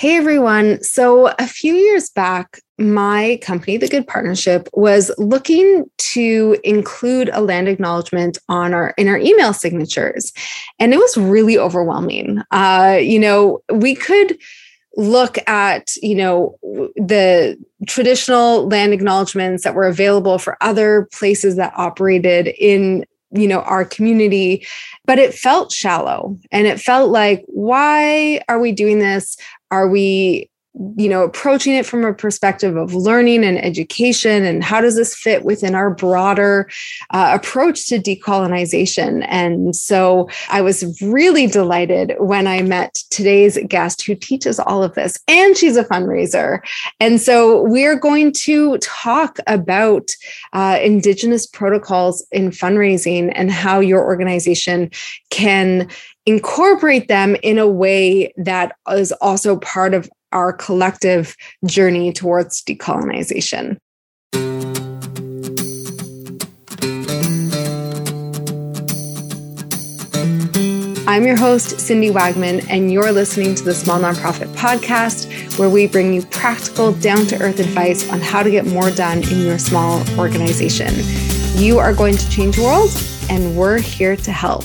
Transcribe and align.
Hey 0.00 0.16
everyone. 0.16 0.82
So, 0.82 1.26
a 1.38 1.46
few 1.46 1.74
years 1.74 2.08
back, 2.08 2.62
my 2.78 3.38
company, 3.42 3.76
The 3.76 3.86
Good 3.86 4.06
Partnership, 4.06 4.66
was 4.72 5.10
looking 5.18 5.84
to 5.98 6.56
include 6.64 7.28
a 7.34 7.42
land 7.42 7.68
acknowledgement 7.68 8.38
on 8.48 8.72
our 8.72 8.94
in 8.96 9.08
our 9.08 9.18
email 9.18 9.52
signatures, 9.52 10.32
and 10.78 10.94
it 10.94 10.96
was 10.96 11.18
really 11.18 11.58
overwhelming. 11.58 12.40
Uh, 12.50 12.96
you 12.98 13.18
know, 13.18 13.60
we 13.70 13.94
could 13.94 14.38
look 14.96 15.36
at 15.46 15.90
you 16.00 16.14
know 16.14 16.56
the 16.96 17.62
traditional 17.86 18.68
land 18.68 18.94
acknowledgments 18.94 19.64
that 19.64 19.74
were 19.74 19.86
available 19.86 20.38
for 20.38 20.56
other 20.62 21.10
places 21.12 21.56
that 21.56 21.74
operated 21.76 22.46
in 22.58 23.04
you 23.32 23.46
know 23.46 23.60
our 23.60 23.84
community 23.84 24.66
but 25.04 25.18
it 25.18 25.32
felt 25.32 25.70
shallow 25.70 26.36
and 26.50 26.66
it 26.66 26.80
felt 26.80 27.10
like 27.10 27.44
why 27.46 28.40
are 28.48 28.58
we 28.58 28.72
doing 28.72 28.98
this 28.98 29.36
are 29.70 29.88
we 29.88 30.50
you 30.96 31.08
know 31.08 31.24
approaching 31.24 31.74
it 31.74 31.84
from 31.84 32.04
a 32.04 32.14
perspective 32.14 32.76
of 32.76 32.94
learning 32.94 33.44
and 33.44 33.62
education? 33.62 34.44
And 34.44 34.62
how 34.62 34.80
does 34.80 34.94
this 34.94 35.14
fit 35.14 35.44
within 35.44 35.74
our 35.74 35.90
broader 35.90 36.70
uh, 37.10 37.36
approach 37.38 37.88
to 37.88 37.98
decolonization? 37.98 39.26
And 39.28 39.74
so 39.74 40.28
i 40.48 40.60
was 40.60 41.02
really 41.02 41.46
delighted 41.46 42.14
when 42.18 42.46
i 42.46 42.62
met 42.62 42.94
today's 43.10 43.58
guest 43.68 44.02
who 44.06 44.14
teaches 44.14 44.60
all 44.60 44.82
of 44.82 44.94
this 44.94 45.18
and 45.26 45.56
she's 45.56 45.76
a 45.76 45.84
fundraiser. 45.84 46.60
And 47.00 47.20
so 47.20 47.62
we're 47.62 47.98
going 47.98 48.32
to 48.44 48.78
talk 48.78 49.38
about 49.46 50.08
uh, 50.52 50.78
indigenous 50.82 51.46
protocols 51.46 52.24
in 52.30 52.50
fundraising 52.50 53.32
and 53.34 53.50
how 53.50 53.80
your 53.80 54.04
organization 54.04 54.90
can 55.30 55.88
incorporate 56.30 57.08
them 57.08 57.34
in 57.42 57.58
a 57.58 57.66
way 57.66 58.32
that 58.36 58.76
is 58.88 59.10
also 59.20 59.56
part 59.56 59.94
of 59.94 60.08
our 60.30 60.52
collective 60.52 61.34
journey 61.66 62.12
towards 62.12 62.62
decolonization. 62.62 63.76
I'm 71.08 71.26
your 71.26 71.36
host, 71.36 71.80
Cindy 71.80 72.10
Wagman, 72.10 72.64
and 72.70 72.92
you're 72.92 73.10
listening 73.10 73.56
to 73.56 73.64
the 73.64 73.74
Small 73.74 73.98
Nonprofit 73.98 74.46
Podcast, 74.54 75.58
where 75.58 75.68
we 75.68 75.88
bring 75.88 76.14
you 76.14 76.22
practical, 76.26 76.92
down 76.92 77.26
to 77.26 77.42
earth 77.42 77.58
advice 77.58 78.08
on 78.08 78.20
how 78.20 78.44
to 78.44 78.50
get 78.52 78.66
more 78.66 78.92
done 78.92 79.24
in 79.24 79.40
your 79.40 79.58
small 79.58 80.08
organization. 80.16 80.94
You 81.60 81.80
are 81.80 81.92
going 81.92 82.16
to 82.16 82.30
change 82.30 82.54
the 82.54 82.62
world, 82.62 82.90
and 83.28 83.56
we're 83.56 83.80
here 83.80 84.14
to 84.14 84.30
help. 84.30 84.62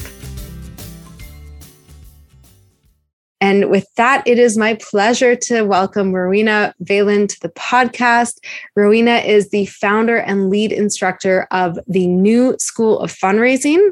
And 3.46 3.70
with 3.70 3.86
that, 3.94 4.28
it 4.28 4.40
is 4.40 4.58
my 4.58 4.74
pleasure 4.74 5.36
to 5.36 5.62
welcome 5.62 6.14
Rowena 6.14 6.74
Veylan 6.84 7.30
to 7.30 7.40
the 7.42 7.50
podcast. 7.50 8.40
Rowena 8.76 9.18
is 9.18 9.52
the 9.52 9.68
founder 9.68 10.18
and 10.18 10.50
lead 10.50 10.72
instructor 10.72 11.48
of 11.52 11.78
the 11.86 12.08
New 12.08 12.56
School 12.58 12.98
of 12.98 13.14
Fundraising. 13.14 13.92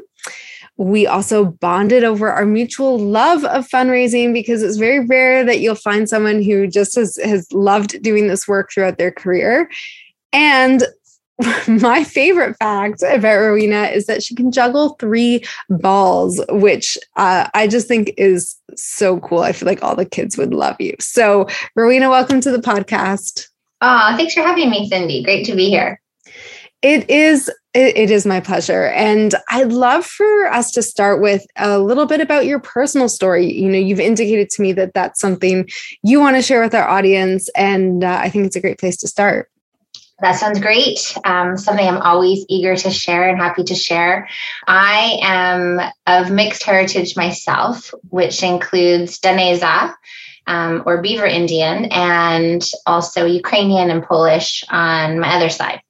We 0.76 1.06
also 1.06 1.44
bonded 1.44 2.02
over 2.02 2.32
our 2.32 2.44
mutual 2.44 2.98
love 2.98 3.44
of 3.44 3.68
fundraising 3.68 4.32
because 4.32 4.60
it's 4.60 4.76
very 4.76 5.06
rare 5.06 5.44
that 5.44 5.60
you'll 5.60 5.76
find 5.76 6.08
someone 6.08 6.42
who 6.42 6.66
just 6.66 6.96
has, 6.96 7.16
has 7.22 7.46
loved 7.52 8.02
doing 8.02 8.26
this 8.26 8.48
work 8.48 8.72
throughout 8.72 8.98
their 8.98 9.12
career. 9.12 9.70
And 10.32 10.82
my 11.68 12.04
favorite 12.04 12.56
fact 12.58 13.02
about 13.02 13.38
Rowena 13.38 13.84
is 13.84 14.06
that 14.06 14.22
she 14.22 14.34
can 14.34 14.52
juggle 14.52 14.90
three 15.00 15.44
balls, 15.68 16.40
which 16.50 16.96
uh, 17.16 17.48
I 17.54 17.66
just 17.66 17.88
think 17.88 18.12
is 18.16 18.56
so 18.76 19.18
cool. 19.20 19.40
I 19.40 19.52
feel 19.52 19.66
like 19.66 19.82
all 19.82 19.96
the 19.96 20.04
kids 20.04 20.38
would 20.38 20.54
love 20.54 20.76
you. 20.78 20.94
So, 21.00 21.48
Rowena, 21.74 22.08
welcome 22.08 22.40
to 22.40 22.50
the 22.50 22.58
podcast. 22.58 23.48
Oh, 23.80 24.14
thanks 24.16 24.34
for 24.34 24.42
having 24.42 24.70
me, 24.70 24.88
Cindy. 24.88 25.22
Great 25.24 25.44
to 25.46 25.56
be 25.56 25.68
here. 25.68 26.00
It 26.82 27.08
is 27.10 27.50
it, 27.74 28.10
is 28.10 28.24
my 28.24 28.38
pleasure. 28.38 28.86
And 28.86 29.34
I'd 29.50 29.72
love 29.72 30.06
for 30.06 30.46
us 30.46 30.70
to 30.72 30.82
start 30.82 31.20
with 31.20 31.44
a 31.56 31.80
little 31.80 32.06
bit 32.06 32.20
about 32.20 32.46
your 32.46 32.60
personal 32.60 33.08
story. 33.08 33.52
You 33.52 33.68
know, 33.68 33.78
you've 33.78 33.98
indicated 33.98 34.48
to 34.50 34.62
me 34.62 34.72
that 34.74 34.94
that's 34.94 35.20
something 35.20 35.68
you 36.02 36.20
want 36.20 36.36
to 36.36 36.42
share 36.42 36.62
with 36.62 36.74
our 36.74 36.86
audience. 36.86 37.48
And 37.56 38.04
uh, 38.04 38.20
I 38.22 38.30
think 38.30 38.46
it's 38.46 38.54
a 38.54 38.60
great 38.60 38.78
place 38.78 38.96
to 38.98 39.08
start. 39.08 39.50
That 40.24 40.36
sounds 40.36 40.58
great. 40.58 41.18
Um, 41.26 41.58
something 41.58 41.86
I'm 41.86 42.00
always 42.00 42.46
eager 42.48 42.74
to 42.74 42.90
share 42.90 43.28
and 43.28 43.36
happy 43.36 43.62
to 43.64 43.74
share. 43.74 44.26
I 44.66 45.18
am 45.20 45.78
of 46.06 46.30
mixed 46.30 46.62
heritage 46.62 47.14
myself, 47.14 47.92
which 48.08 48.42
includes 48.42 49.18
Dane-zaa 49.18 49.92
um, 50.46 50.82
or 50.86 51.02
Beaver 51.02 51.26
Indian, 51.26 51.84
and 51.90 52.66
also 52.86 53.26
Ukrainian 53.26 53.90
and 53.90 54.02
Polish 54.02 54.64
on 54.70 55.18
my 55.20 55.34
other 55.34 55.50
side. 55.50 55.82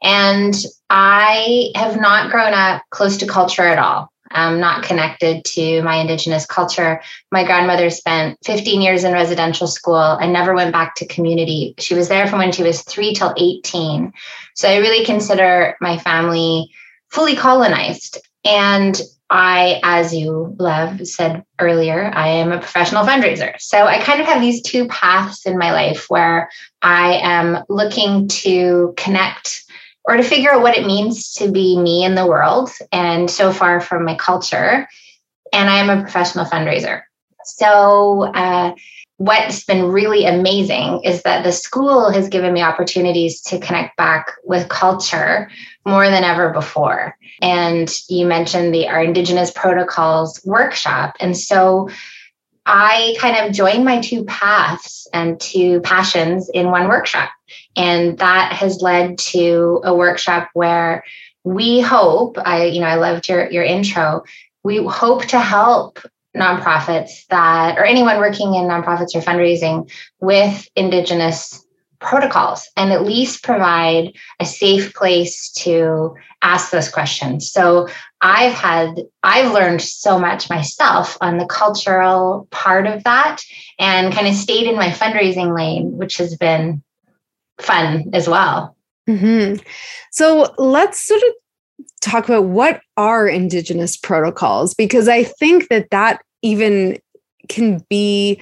And 0.00 0.54
I 0.88 1.72
have 1.74 2.00
not 2.00 2.30
grown 2.30 2.54
up 2.54 2.82
close 2.90 3.16
to 3.16 3.26
culture 3.26 3.66
at 3.66 3.80
all 3.80 4.11
um, 4.34 4.60
not 4.60 4.82
connected 4.82 5.44
to 5.44 5.82
my 5.82 5.96
Indigenous 5.96 6.46
culture. 6.46 7.00
My 7.30 7.44
grandmother 7.44 7.90
spent 7.90 8.38
15 8.44 8.80
years 8.80 9.04
in 9.04 9.12
residential 9.12 9.66
school 9.66 9.96
and 9.96 10.32
never 10.32 10.54
went 10.54 10.72
back 10.72 10.94
to 10.96 11.06
community. 11.06 11.74
She 11.78 11.94
was 11.94 12.08
there 12.08 12.26
from 12.26 12.38
when 12.38 12.52
she 12.52 12.62
was 12.62 12.82
three 12.82 13.14
till 13.14 13.34
18. 13.36 14.12
So 14.54 14.68
I 14.68 14.78
really 14.78 15.04
consider 15.04 15.76
my 15.80 15.98
family 15.98 16.70
fully 17.10 17.36
colonized. 17.36 18.18
And 18.44 19.00
I, 19.32 19.80
as 19.82 20.14
you 20.14 20.54
love 20.58 21.06
said 21.06 21.42
earlier, 21.58 22.10
I 22.12 22.28
am 22.28 22.52
a 22.52 22.58
professional 22.58 23.04
fundraiser. 23.04 23.58
So 23.58 23.86
I 23.86 23.98
kind 24.02 24.20
of 24.20 24.26
have 24.26 24.42
these 24.42 24.60
two 24.60 24.86
paths 24.88 25.46
in 25.46 25.56
my 25.56 25.72
life 25.72 26.10
where 26.10 26.50
I 26.82 27.14
am 27.22 27.64
looking 27.70 28.28
to 28.28 28.92
connect 28.98 29.61
or 30.04 30.16
to 30.16 30.22
figure 30.22 30.50
out 30.50 30.62
what 30.62 30.76
it 30.76 30.86
means 30.86 31.32
to 31.34 31.50
be 31.50 31.78
me 31.78 32.04
in 32.04 32.14
the 32.14 32.26
world 32.26 32.70
and 32.90 33.30
so 33.30 33.52
far 33.52 33.80
from 33.80 34.04
my 34.04 34.16
culture. 34.16 34.88
And 35.52 35.70
I 35.70 35.78
am 35.78 35.90
a 35.90 36.02
professional 36.02 36.46
fundraiser. 36.46 37.02
So, 37.44 38.22
uh, 38.34 38.74
what's 39.18 39.64
been 39.64 39.84
really 39.84 40.24
amazing 40.24 41.00
is 41.04 41.22
that 41.22 41.44
the 41.44 41.52
school 41.52 42.10
has 42.10 42.28
given 42.28 42.52
me 42.52 42.60
opportunities 42.60 43.40
to 43.42 43.60
connect 43.60 43.96
back 43.96 44.32
with 44.44 44.68
culture 44.68 45.48
more 45.86 46.08
than 46.08 46.24
ever 46.24 46.50
before. 46.50 47.16
And 47.40 47.88
you 48.08 48.26
mentioned 48.26 48.74
the 48.74 48.88
our 48.88 49.02
Indigenous 49.02 49.52
Protocols 49.52 50.40
workshop. 50.44 51.16
And 51.20 51.36
so 51.36 51.88
I 52.64 53.16
kind 53.18 53.44
of 53.46 53.52
joined 53.52 53.84
my 53.84 54.00
two 54.00 54.24
paths 54.24 55.08
and 55.12 55.40
two 55.40 55.80
passions 55.80 56.48
in 56.48 56.70
one 56.70 56.88
workshop. 56.88 57.30
And 57.76 58.18
that 58.18 58.52
has 58.52 58.80
led 58.80 59.18
to 59.18 59.80
a 59.84 59.94
workshop 59.94 60.48
where 60.54 61.04
we 61.44 61.80
hope, 61.80 62.38
I, 62.38 62.66
you 62.66 62.80
know, 62.80 62.86
I 62.86 62.94
loved 62.94 63.28
your, 63.28 63.50
your 63.50 63.64
intro. 63.64 64.24
We 64.62 64.84
hope 64.84 65.26
to 65.26 65.40
help 65.40 65.98
nonprofits 66.36 67.26
that, 67.28 67.78
or 67.78 67.84
anyone 67.84 68.18
working 68.18 68.54
in 68.54 68.64
nonprofits 68.64 69.14
or 69.14 69.20
fundraising 69.20 69.90
with 70.20 70.68
Indigenous 70.76 71.66
protocols 72.02 72.68
and 72.76 72.92
at 72.92 73.04
least 73.04 73.42
provide 73.42 74.12
a 74.40 74.44
safe 74.44 74.92
place 74.94 75.50
to 75.52 76.14
ask 76.42 76.70
those 76.70 76.88
questions. 76.88 77.50
So 77.50 77.88
I've 78.20 78.52
had, 78.52 79.00
I've 79.22 79.52
learned 79.52 79.80
so 79.80 80.18
much 80.18 80.50
myself 80.50 81.16
on 81.20 81.38
the 81.38 81.46
cultural 81.46 82.48
part 82.50 82.86
of 82.86 83.04
that 83.04 83.42
and 83.78 84.12
kind 84.12 84.26
of 84.26 84.34
stayed 84.34 84.66
in 84.66 84.76
my 84.76 84.88
fundraising 84.88 85.56
lane, 85.56 85.96
which 85.96 86.16
has 86.18 86.36
been 86.36 86.82
fun 87.60 88.10
as 88.12 88.28
well. 88.28 88.76
Mm-hmm. 89.08 89.62
So 90.10 90.52
let's 90.58 91.00
sort 91.00 91.22
of 91.22 91.34
talk 92.00 92.28
about 92.28 92.44
what 92.44 92.80
are 92.96 93.28
Indigenous 93.28 93.96
protocols, 93.96 94.74
because 94.74 95.08
I 95.08 95.24
think 95.24 95.68
that 95.68 95.90
that 95.90 96.22
even 96.42 96.98
can 97.48 97.84
be 97.88 98.40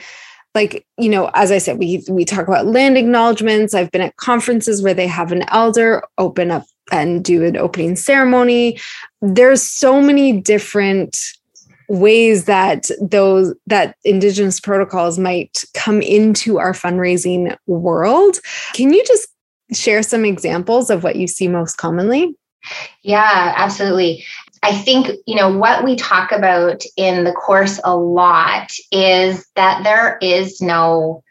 like 0.54 0.84
you 0.98 1.08
know 1.08 1.30
as 1.34 1.50
i 1.50 1.58
said 1.58 1.78
we 1.78 2.02
we 2.08 2.24
talk 2.24 2.48
about 2.48 2.66
land 2.66 2.98
acknowledgments. 2.98 3.74
I've 3.74 3.90
been 3.90 4.00
at 4.00 4.16
conferences 4.16 4.82
where 4.82 4.94
they 4.94 5.06
have 5.06 5.32
an 5.32 5.44
elder 5.48 6.02
open 6.18 6.50
up 6.50 6.64
and 6.92 7.24
do 7.24 7.44
an 7.44 7.56
opening 7.56 7.94
ceremony. 7.96 8.78
There's 9.22 9.62
so 9.62 10.00
many 10.00 10.40
different 10.40 11.18
ways 11.88 12.44
that 12.44 12.88
those 13.00 13.54
that 13.66 13.96
indigenous 14.04 14.60
protocols 14.60 15.18
might 15.18 15.64
come 15.74 16.02
into 16.02 16.58
our 16.58 16.72
fundraising 16.72 17.56
world. 17.66 18.38
Can 18.74 18.92
you 18.92 19.04
just 19.04 19.28
share 19.72 20.02
some 20.02 20.24
examples 20.24 20.90
of 20.90 21.04
what 21.04 21.16
you 21.16 21.26
see 21.26 21.48
most 21.48 21.76
commonly? 21.76 22.36
Yeah 23.02 23.54
absolutely 23.56 24.24
I 24.62 24.76
think, 24.76 25.08
you 25.26 25.36
know, 25.36 25.56
what 25.56 25.84
we 25.84 25.96
talk 25.96 26.32
about 26.32 26.82
in 26.96 27.24
the 27.24 27.32
course 27.32 27.80
a 27.82 27.96
lot 27.96 28.70
is 28.92 29.46
that 29.56 29.84
there 29.84 30.18
is 30.20 30.60
no 30.60 31.22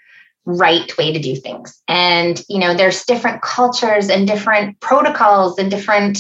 right 0.46 0.98
way 0.98 1.14
to 1.14 1.20
do 1.20 1.36
things. 1.36 1.80
And, 1.88 2.42
you 2.50 2.58
know, 2.60 2.74
there's 2.74 3.04
different 3.04 3.42
cultures 3.42 4.10
and 4.10 4.28
different 4.28 4.80
protocols 4.80 5.60
and 5.60 5.70
different 5.70 6.20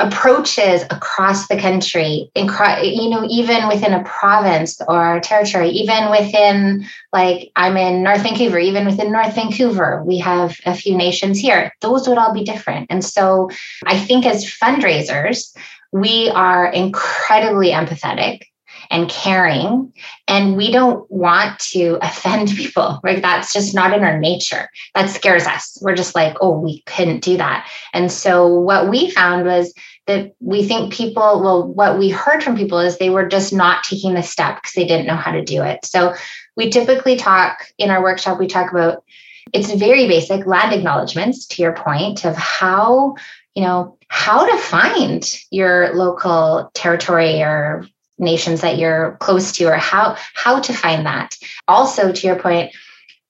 approaches 0.00 0.82
across 0.90 1.46
the 1.46 1.56
country 1.56 2.28
you 2.34 3.10
know 3.10 3.24
even 3.30 3.68
within 3.68 3.92
a 3.92 4.02
province 4.02 4.80
or 4.88 5.16
a 5.16 5.20
territory 5.20 5.68
even 5.68 6.10
within 6.10 6.84
like 7.12 7.52
i'm 7.54 7.76
in 7.76 8.02
north 8.02 8.22
vancouver 8.22 8.58
even 8.58 8.86
within 8.86 9.12
north 9.12 9.32
vancouver 9.36 10.02
we 10.04 10.18
have 10.18 10.58
a 10.66 10.74
few 10.74 10.96
nations 10.96 11.38
here 11.38 11.72
those 11.80 12.08
would 12.08 12.18
all 12.18 12.34
be 12.34 12.42
different 12.42 12.88
and 12.90 13.04
so 13.04 13.48
i 13.86 13.96
think 13.96 14.26
as 14.26 14.44
fundraisers 14.44 15.56
we 15.94 16.28
are 16.30 16.66
incredibly 16.66 17.70
empathetic 17.70 18.42
and 18.90 19.08
caring 19.08 19.92
and 20.26 20.56
we 20.56 20.72
don't 20.72 21.08
want 21.08 21.56
to 21.60 21.98
offend 22.02 22.48
people. 22.56 22.98
Right 23.04 23.22
that's 23.22 23.52
just 23.52 23.74
not 23.74 23.96
in 23.96 24.02
our 24.02 24.18
nature. 24.18 24.68
That 24.94 25.08
scares 25.08 25.46
us. 25.46 25.78
We're 25.80 25.94
just 25.94 26.16
like 26.16 26.36
oh 26.40 26.58
we 26.58 26.82
couldn't 26.82 27.20
do 27.20 27.36
that. 27.36 27.70
And 27.94 28.10
so 28.10 28.48
what 28.48 28.90
we 28.90 29.08
found 29.10 29.46
was 29.46 29.72
that 30.08 30.34
we 30.40 30.66
think 30.66 30.92
people 30.92 31.40
well 31.40 31.72
what 31.72 31.96
we 31.96 32.10
heard 32.10 32.42
from 32.42 32.56
people 32.56 32.80
is 32.80 32.98
they 32.98 33.10
were 33.10 33.28
just 33.28 33.52
not 33.52 33.84
taking 33.84 34.14
the 34.14 34.22
step 34.22 34.56
because 34.56 34.72
they 34.72 34.86
didn't 34.86 35.06
know 35.06 35.16
how 35.16 35.30
to 35.30 35.44
do 35.44 35.62
it. 35.62 35.86
So 35.86 36.14
we 36.56 36.70
typically 36.70 37.16
talk 37.16 37.68
in 37.78 37.90
our 37.90 38.02
workshop 38.02 38.40
we 38.40 38.48
talk 38.48 38.72
about 38.72 39.04
it's 39.52 39.72
very 39.72 40.08
basic 40.08 40.44
land 40.44 40.72
acknowledgments 40.72 41.46
to 41.46 41.62
your 41.62 41.72
point 41.72 42.24
of 42.24 42.34
how 42.34 43.14
you 43.54 43.62
know 43.62 43.96
how 44.14 44.46
to 44.46 44.56
find 44.58 45.28
your 45.50 45.92
local 45.92 46.70
territory 46.72 47.42
or 47.42 47.84
nations 48.16 48.60
that 48.60 48.78
you're 48.78 49.16
close 49.18 49.50
to 49.50 49.64
or 49.64 49.76
how 49.76 50.16
how 50.34 50.60
to 50.60 50.72
find 50.72 51.04
that? 51.04 51.36
Also 51.66 52.12
to 52.12 52.26
your 52.28 52.38
point 52.38 52.72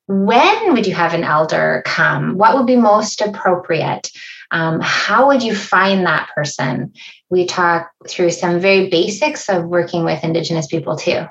when 0.09 0.75
would 0.75 0.87
you 0.87 0.93
have 0.93 1.15
an 1.15 1.25
elder 1.25 1.83
come? 1.87 2.37
What 2.37 2.55
would 2.55 2.67
be 2.67 2.77
most 2.77 3.23
appropriate? 3.23 4.11
Um, 4.51 4.79
how 4.83 5.29
would 5.29 5.43
you 5.43 5.57
find 5.57 6.05
that 6.05 6.29
person? 6.35 6.93
We 7.31 7.47
talk 7.47 7.91
through 8.07 8.33
some 8.33 8.61
very 8.61 8.91
basics 8.91 9.49
of 9.49 9.65
working 9.65 10.05
with 10.05 10.23
indigenous 10.23 10.67
people 10.67 10.97
too. 10.97 11.25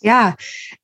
Yeah. 0.00 0.36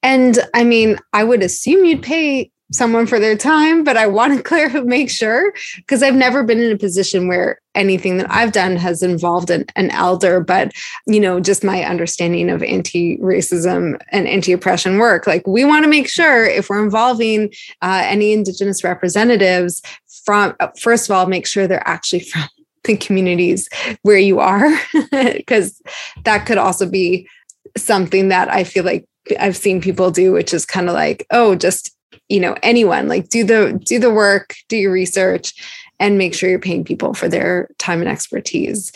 And 0.03 0.37
i 0.53 0.65
mean 0.65 0.99
i 1.13 1.23
would 1.23 1.45
assume 1.45 1.85
you'd 1.85 2.03
pay 2.03 2.51
someone 2.73 3.07
for 3.07 3.21
their 3.21 3.37
time, 3.37 3.85
but 3.85 3.97
I 3.97 4.07
want 4.07 4.37
to 4.37 4.43
clear 4.43 4.83
make 4.85 5.11
sure 5.11 5.53
because 5.77 6.03
I've 6.03 6.15
never 6.15 6.43
been 6.43 6.61
in 6.61 6.73
a 6.73 6.79
position 6.79 7.29
where 7.29 7.61
anything 7.75 8.17
that 8.17 8.31
I've 8.31 8.53
done 8.53 8.77
has 8.77 9.03
involved 9.03 9.51
an, 9.51 9.67
an 9.77 9.91
elder, 9.91 10.41
but 10.41 10.73
you 11.07 11.21
know, 11.21 11.41
just 11.41 11.63
my 11.63 11.85
understanding 11.85 12.51
of 12.51 12.63
anti-racism 12.63 14.01
and 14.11 14.29
anti-oppression 14.29 14.99
work. 14.99 15.27
Like 15.27 15.47
we 15.47 15.65
want 15.65 15.85
to 15.85 15.91
make 15.91 16.09
sure 16.09 16.45
if 16.45 16.69
we're 16.69 16.83
involving 16.83 17.53
uh, 17.83 18.03
any 18.05 18.33
Indigenous 18.33 18.83
representatives 18.83 19.83
from, 20.25 20.55
uh, 20.61 20.69
first 20.81 21.09
of 21.09 21.15
all, 21.15 21.27
make 21.27 21.47
sure 21.47 21.67
they're 21.67 21.87
actually 21.87 22.21
from 22.33 22.43
the 22.85 22.97
communities 22.97 23.69
where 24.03 24.19
you 24.19 24.39
are, 24.39 24.69
because 25.11 25.83
that 26.25 26.47
could 26.47 26.59
also 26.59 26.89
be 26.89 27.29
something 27.77 28.29
that 28.29 28.49
I 28.49 28.65
feel 28.65 28.85
like 28.85 29.07
I've 29.41 29.57
seen 29.57 29.81
people 29.81 30.11
do, 30.11 30.33
which 30.33 30.55
is 30.55 30.65
kind 30.65 30.89
of 30.89 30.95
like, 30.95 31.27
oh, 31.33 31.57
just 31.57 31.96
you 32.29 32.41
know 32.41 32.55
anyone 32.63 33.09
like 33.09 33.29
do 33.29 33.45
the 33.45 33.81
do 33.85 33.99
the 33.99 34.11
work 34.11 34.55
do 34.69 34.77
your 34.77 34.93
research 34.93 35.55
and 35.99 36.19
make 36.19 36.35
sure 36.35 36.51
you're 36.51 36.59
paying 36.59 36.85
people 36.85 37.15
for 37.15 37.29
their 37.29 37.69
time 37.79 38.01
and 38.01 38.09
expertise. 38.09 38.93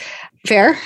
Fair 0.46 0.78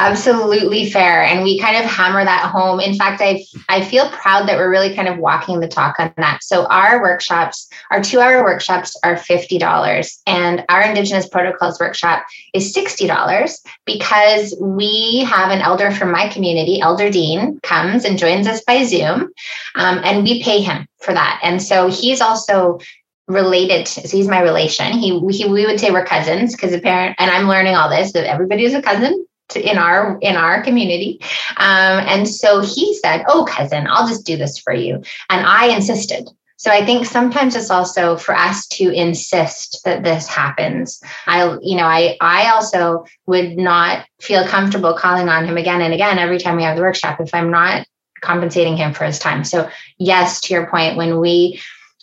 Absolutely 0.00 0.88
fair. 0.88 1.24
And 1.24 1.42
we 1.42 1.58
kind 1.58 1.76
of 1.76 1.90
hammer 1.90 2.24
that 2.24 2.52
home. 2.52 2.78
In 2.78 2.94
fact, 2.94 3.20
I 3.20 3.44
I 3.68 3.84
feel 3.84 4.08
proud 4.10 4.48
that 4.48 4.56
we're 4.56 4.70
really 4.70 4.94
kind 4.94 5.08
of 5.08 5.18
walking 5.18 5.58
the 5.58 5.66
talk 5.66 5.98
on 5.98 6.14
that. 6.18 6.44
So 6.44 6.66
our 6.66 7.02
workshops, 7.02 7.68
our 7.90 8.00
two 8.00 8.20
hour 8.20 8.44
workshops 8.44 8.96
are 9.02 9.16
$50 9.16 10.18
and 10.28 10.64
our 10.68 10.82
Indigenous 10.82 11.28
Protocols 11.28 11.80
workshop 11.80 12.24
is 12.54 12.72
$60 12.72 13.58
because 13.86 14.56
we 14.60 15.24
have 15.28 15.50
an 15.50 15.62
elder 15.62 15.90
from 15.90 16.12
my 16.12 16.28
community, 16.28 16.80
Elder 16.80 17.10
Dean, 17.10 17.58
comes 17.64 18.04
and 18.04 18.18
joins 18.18 18.46
us 18.46 18.62
by 18.62 18.84
Zoom 18.84 19.32
um, 19.74 20.00
and 20.04 20.22
we 20.22 20.44
pay 20.44 20.60
him 20.60 20.86
for 21.00 21.12
that. 21.12 21.40
And 21.42 21.60
so 21.60 21.90
he's 21.90 22.20
also 22.20 22.78
related 23.26 23.86
so 23.86 24.16
he's 24.16 24.26
my 24.26 24.40
relation 24.40 24.90
he, 24.92 25.10
he 25.28 25.44
we 25.44 25.66
would 25.66 25.78
say 25.78 25.90
we're 25.90 26.02
cousins 26.02 26.52
because 26.52 26.72
apparent 26.72 27.14
and 27.18 27.30
i'm 27.30 27.46
learning 27.46 27.74
all 27.74 27.90
this 27.90 28.12
that 28.12 28.24
everybody 28.24 28.64
is 28.64 28.72
a 28.72 28.80
cousin 28.80 29.27
in 29.56 29.78
our 29.78 30.18
in 30.20 30.36
our 30.36 30.62
community. 30.62 31.20
Um, 31.56 32.04
and 32.06 32.28
so 32.28 32.60
he 32.60 32.94
said 32.94 33.24
oh 33.28 33.44
cousin 33.48 33.86
i'll 33.88 34.08
just 34.08 34.26
do 34.26 34.36
this 34.36 34.58
for 34.58 34.72
you. 34.72 35.02
And 35.30 35.46
i 35.46 35.74
insisted. 35.74 36.28
So 36.56 36.70
i 36.70 36.84
think 36.84 37.06
sometimes 37.06 37.56
it's 37.56 37.70
also 37.70 38.16
for 38.16 38.34
us 38.34 38.66
to 38.68 38.90
insist 38.90 39.80
that 39.84 40.04
this 40.04 40.26
happens. 40.26 41.00
I 41.26 41.56
you 41.62 41.76
know 41.76 41.84
i 41.84 42.16
i 42.20 42.50
also 42.50 43.04
would 43.26 43.56
not 43.56 44.06
feel 44.20 44.46
comfortable 44.46 44.94
calling 44.94 45.28
on 45.28 45.46
him 45.46 45.56
again 45.56 45.82
and 45.82 45.94
again 45.94 46.18
every 46.18 46.38
time 46.38 46.56
we 46.56 46.64
have 46.64 46.76
the 46.76 46.82
workshop 46.82 47.20
if 47.20 47.34
i'm 47.34 47.50
not 47.50 47.86
compensating 48.20 48.76
him 48.76 48.92
for 48.94 49.04
his 49.04 49.18
time. 49.18 49.44
So 49.44 49.70
yes 49.98 50.40
to 50.42 50.54
your 50.54 50.66
point 50.68 50.96
when 50.96 51.20
we 51.20 51.60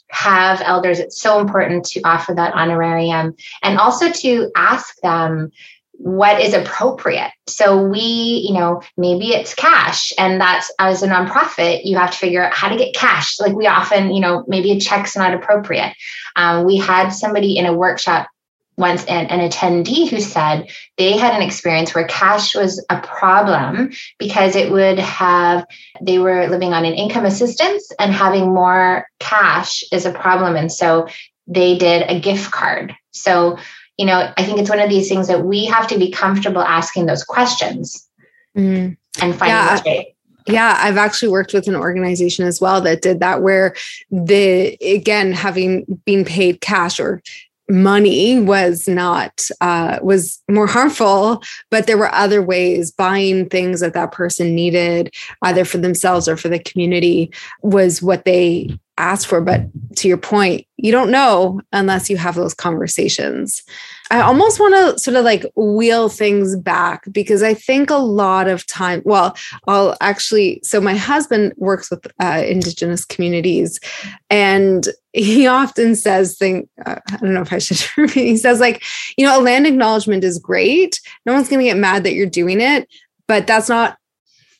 have 0.10 0.62
elders 0.62 1.00
it's 1.00 1.20
so 1.20 1.40
important 1.40 1.84
to 1.84 2.02
offer 2.04 2.34
that 2.34 2.54
honorarium 2.54 3.36
and 3.64 3.78
also 3.78 4.12
to 4.12 4.50
ask 4.56 4.96
them 5.02 5.52
what 5.98 6.42
is 6.42 6.54
appropriate. 6.54 7.32
So 7.48 7.82
we, 7.88 8.46
you 8.48 8.54
know, 8.54 8.82
maybe 8.98 9.30
it's 9.30 9.54
cash 9.54 10.14
and 10.18 10.40
that's 10.40 10.72
as 10.80 11.04
a 11.04 11.08
nonprofit, 11.08 11.82
you 11.84 11.98
have 11.98 12.12
to 12.12 12.18
figure 12.18 12.44
out 12.44 12.54
how 12.54 12.70
to 12.70 12.78
get 12.78 12.94
cash. 12.94 13.40
Like 13.40 13.54
we 13.54 13.68
often, 13.68 14.14
you 14.14 14.20
know, 14.20 14.44
maybe 14.48 14.72
a 14.72 14.80
check's 14.80 15.16
not 15.16 15.34
appropriate. 15.34 15.96
Um, 16.36 16.66
we 16.66 16.78
had 16.78 17.10
somebody 17.10 17.58
in 17.58 17.66
a 17.66 17.74
workshop 17.74 18.28
once 18.78 19.06
an, 19.06 19.28
an 19.28 19.50
attendee 19.50 20.10
who 20.10 20.20
said 20.20 20.70
they 20.98 21.18
had 21.18 21.34
an 21.34 21.42
experience 21.42 21.96
where 21.96 22.08
cash 22.08 22.56
was 22.56 22.84
a 22.90 23.00
problem 23.00 23.92
because 24.20 24.56
it 24.56 24.72
would 24.72 25.00
have 25.00 25.66
they 26.02 26.20
were 26.20 26.48
living 26.48 26.74
on 26.74 26.84
an 26.84 26.94
income 26.94 27.26
assistance 27.26 27.90
and 28.00 28.12
having 28.14 28.54
more 28.54 29.08
cash 29.20 29.84
is 29.94 30.06
a 30.06 30.12
problem 30.12 30.58
and 30.58 30.72
so 30.72 31.08
they 31.48 31.78
did 31.78 32.04
a 32.10 32.20
gift 32.20 32.52
card 32.52 32.94
so 33.12 33.58
you 33.98 34.06
know, 34.06 34.32
I 34.38 34.44
think 34.44 34.60
it's 34.60 34.70
one 34.70 34.80
of 34.80 34.90
these 34.90 35.08
things 35.08 35.28
that 35.28 35.46
we 35.46 35.66
have 35.66 35.88
to 35.88 35.98
be 35.98 36.12
comfortable 36.12 36.62
asking 36.62 37.06
those 37.06 37.24
questions 37.24 38.08
mm. 38.58 38.96
and 39.22 39.36
finding 39.36 39.48
yeah. 39.48 39.82
way. 39.86 40.16
Yeah, 40.48 40.78
I've 40.78 40.98
actually 40.98 41.30
worked 41.30 41.54
with 41.54 41.68
an 41.68 41.76
organization 41.76 42.46
as 42.46 42.62
well 42.62 42.80
that 42.82 43.02
did 43.02 43.20
that, 43.20 43.42
where 43.42 43.74
the 44.12 44.78
again 44.82 45.32
having 45.32 45.86
been 46.06 46.24
paid 46.24 46.62
cash 46.62 47.00
or 47.00 47.22
money 47.68 48.40
was 48.40 48.88
not 48.88 49.48
uh, 49.60 49.98
was 50.04 50.40
more 50.48 50.68
harmful 50.68 51.42
but 51.72 51.88
there 51.88 51.98
were 51.98 52.14
other 52.14 52.42
ways 52.44 52.92
buying 52.92 53.50
things 53.50 53.80
that 53.80 53.94
that 53.94 54.12
person 54.12 54.54
needed 54.54 55.12
either 55.42 55.66
for 55.66 55.80
themselves 55.80 56.28
or 56.28 56.38
for 56.38 56.48
the 56.48 56.60
community 56.60 57.32
was 57.64 58.04
what 58.04 58.24
they 58.24 58.70
asked 58.98 59.28
for 59.28 59.42
but 59.42 59.66
to 59.98 60.08
your 60.08 60.18
point 60.18 60.66
you 60.78 60.92
don't 60.92 61.10
know 61.10 61.62
unless 61.72 62.10
you 62.10 62.18
have 62.18 62.36
those 62.36 62.54
conversations. 62.54 63.64
I 64.12 64.22
almost 64.22 64.60
want 64.60 64.76
to 64.76 65.00
sort 65.00 65.18
of 65.18 65.26
like 65.26 65.44
wheel 65.56 66.10
things 66.10 66.56
back 66.56 67.06
because 67.12 67.42
I 67.42 67.56
think 67.56 67.90
a 67.90 67.96
lot 67.96 68.48
of 68.48 68.68
time, 68.68 69.02
well, 69.04 69.36
I'll 69.68 69.98
actually, 70.00 70.60
so 70.64 70.80
my 70.80 70.96
husband 70.96 71.54
works 71.58 71.90
with 71.90 72.06
uh, 72.22 72.44
Indigenous 72.46 73.04
communities 73.04 73.80
and 74.30 74.88
he 75.14 75.48
often 75.62 75.96
says 75.96 76.38
thing 76.38 76.68
uh, 76.86 77.00
i 77.10 77.18
don't 77.18 77.34
know 77.34 77.42
if 77.42 77.54
i 77.54 77.58
should 77.58 78.10
he 78.12 78.36
says 78.36 78.60
like 78.60 78.84
you 79.18 79.26
know 79.26 79.40
a 79.40 79.42
land 79.42 79.66
acknowledgement 79.66 80.24
is 80.24 80.38
great. 80.38 81.00
No 81.26 81.34
one's 81.34 81.48
going 81.48 81.60
to 81.60 81.66
get 81.66 81.78
mad 81.78 82.04
that 82.04 82.14
you're 82.14 82.26
doing 82.26 82.62
it 82.62 82.88
but 83.28 83.48
that's 83.48 83.70
not 83.70 83.98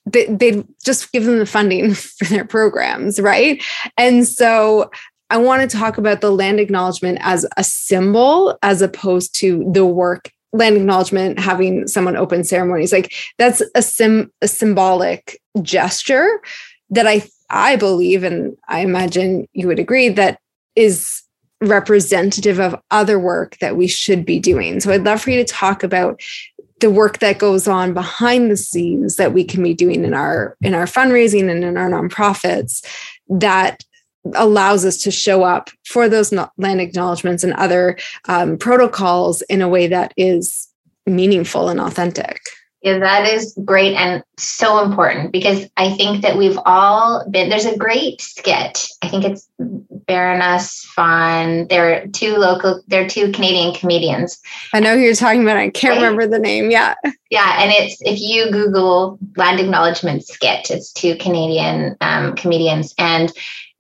they, 0.06 0.26
they 0.28 0.64
just 0.84 1.12
give 1.12 1.26
them 1.26 1.40
the 1.40 1.46
funding 1.46 1.94
for 1.94 2.26
their 2.26 2.46
programs 2.46 3.20
right 3.20 3.64
and 3.98 4.28
so 4.28 4.90
I 5.32 5.38
want 5.38 5.70
to 5.70 5.78
talk 5.78 5.98
about 5.98 6.22
the 6.22 6.32
land 6.32 6.60
acknowledgement 6.60 7.18
as 7.22 7.48
a 7.58 7.64
symbol 7.64 8.58
as 8.62 8.82
opposed 8.82 9.34
to 9.36 9.70
the 9.72 9.86
work 9.86 10.32
land 10.54 10.78
acknowledgement 10.78 11.40
having 11.40 11.88
someone 11.88 12.16
open 12.16 12.44
ceremonies 12.44 12.94
like 12.94 13.14
that's 13.38 13.62
a 13.74 13.82
sim 13.82 14.32
a 14.42 14.48
symbolic 14.48 15.42
gesture 15.62 16.42
that 16.90 17.08
I 17.08 17.28
I 17.50 17.76
believe 17.76 18.24
and 18.24 18.56
I 18.68 18.80
imagine 18.80 19.48
you 19.54 19.68
would 19.68 19.80
agree 19.80 20.10
that 20.10 20.40
is 20.76 21.24
representative 21.62 22.60
of 22.60 22.76
other 22.92 23.20
work 23.20 23.58
that 23.60 23.78
we 23.78 23.88
should 23.88 24.26
be 24.26 24.40
doing. 24.40 24.80
So 24.80 24.92
I'd 24.92 25.06
love 25.06 25.22
for 25.22 25.32
you 25.32 25.38
to 25.38 25.52
talk 25.52 25.84
about 25.84 26.22
the 26.82 26.90
work 26.90 27.20
that 27.20 27.40
goes 27.40 27.68
on 27.68 27.94
behind 27.94 28.52
the 28.52 28.58
scenes 28.58 29.16
that 29.16 29.34
we 29.34 29.44
can 29.44 29.64
be 29.64 29.74
doing 29.74 30.04
in 30.04 30.14
our 30.14 30.58
in 30.62 30.74
our 30.74 30.86
fundraising 30.86 31.50
and 31.50 31.64
in 31.64 31.78
our 31.78 31.90
nonprofits 31.90 32.86
that 33.30 33.84
allows 34.34 34.86
us 34.86 34.98
to 34.98 35.12
show 35.12 35.44
up 35.44 35.70
for 35.86 36.10
those 36.10 36.34
land 36.58 36.82
acknowledgments 36.82 37.44
and 37.44 37.54
other 37.54 37.98
um, 38.28 38.58
protocols 38.58 39.42
in 39.44 39.62
a 39.62 39.70
way 39.70 39.88
that 39.88 40.14
is 40.18 40.68
meaningful 41.06 41.70
and 41.70 41.80
authentic. 41.80 42.42
Yeah, 42.86 43.00
that 43.00 43.26
is 43.26 43.58
great 43.66 43.96
and 43.96 44.24
so 44.38 44.84
important 44.84 45.32
because 45.32 45.68
I 45.76 45.92
think 45.96 46.22
that 46.22 46.38
we've 46.38 46.60
all 46.68 47.28
been 47.32 47.50
there's 47.50 47.66
a 47.66 47.76
great 47.76 48.22
skit. 48.22 48.88
I 49.02 49.08
think 49.08 49.26
it's 49.26 49.50
Baroness 49.58 50.86
von. 50.96 51.66
They're 51.68 52.06
two 52.10 52.36
local, 52.36 52.84
they're 52.86 53.08
two 53.08 53.32
Canadian 53.32 53.74
comedians. 53.74 54.40
I 54.72 54.82
know 54.82 54.96
who 54.96 55.02
you're 55.02 55.16
talking 55.16 55.42
about. 55.42 55.58
I 55.58 55.72
can't 55.72 55.96
right? 55.96 56.04
remember 56.04 56.28
the 56.28 56.38
name. 56.38 56.70
Yeah. 56.70 56.94
Yeah. 57.32 57.58
And 57.60 57.72
it's 57.72 57.98
if 58.02 58.20
you 58.20 58.52
Google 58.52 59.18
land 59.36 59.60
acknowledgement 59.60 60.24
skit, 60.24 60.70
it's 60.70 60.94
two 60.94 61.16
Canadian 61.16 61.98
um, 62.02 62.36
comedians. 62.36 62.94
And 63.00 63.34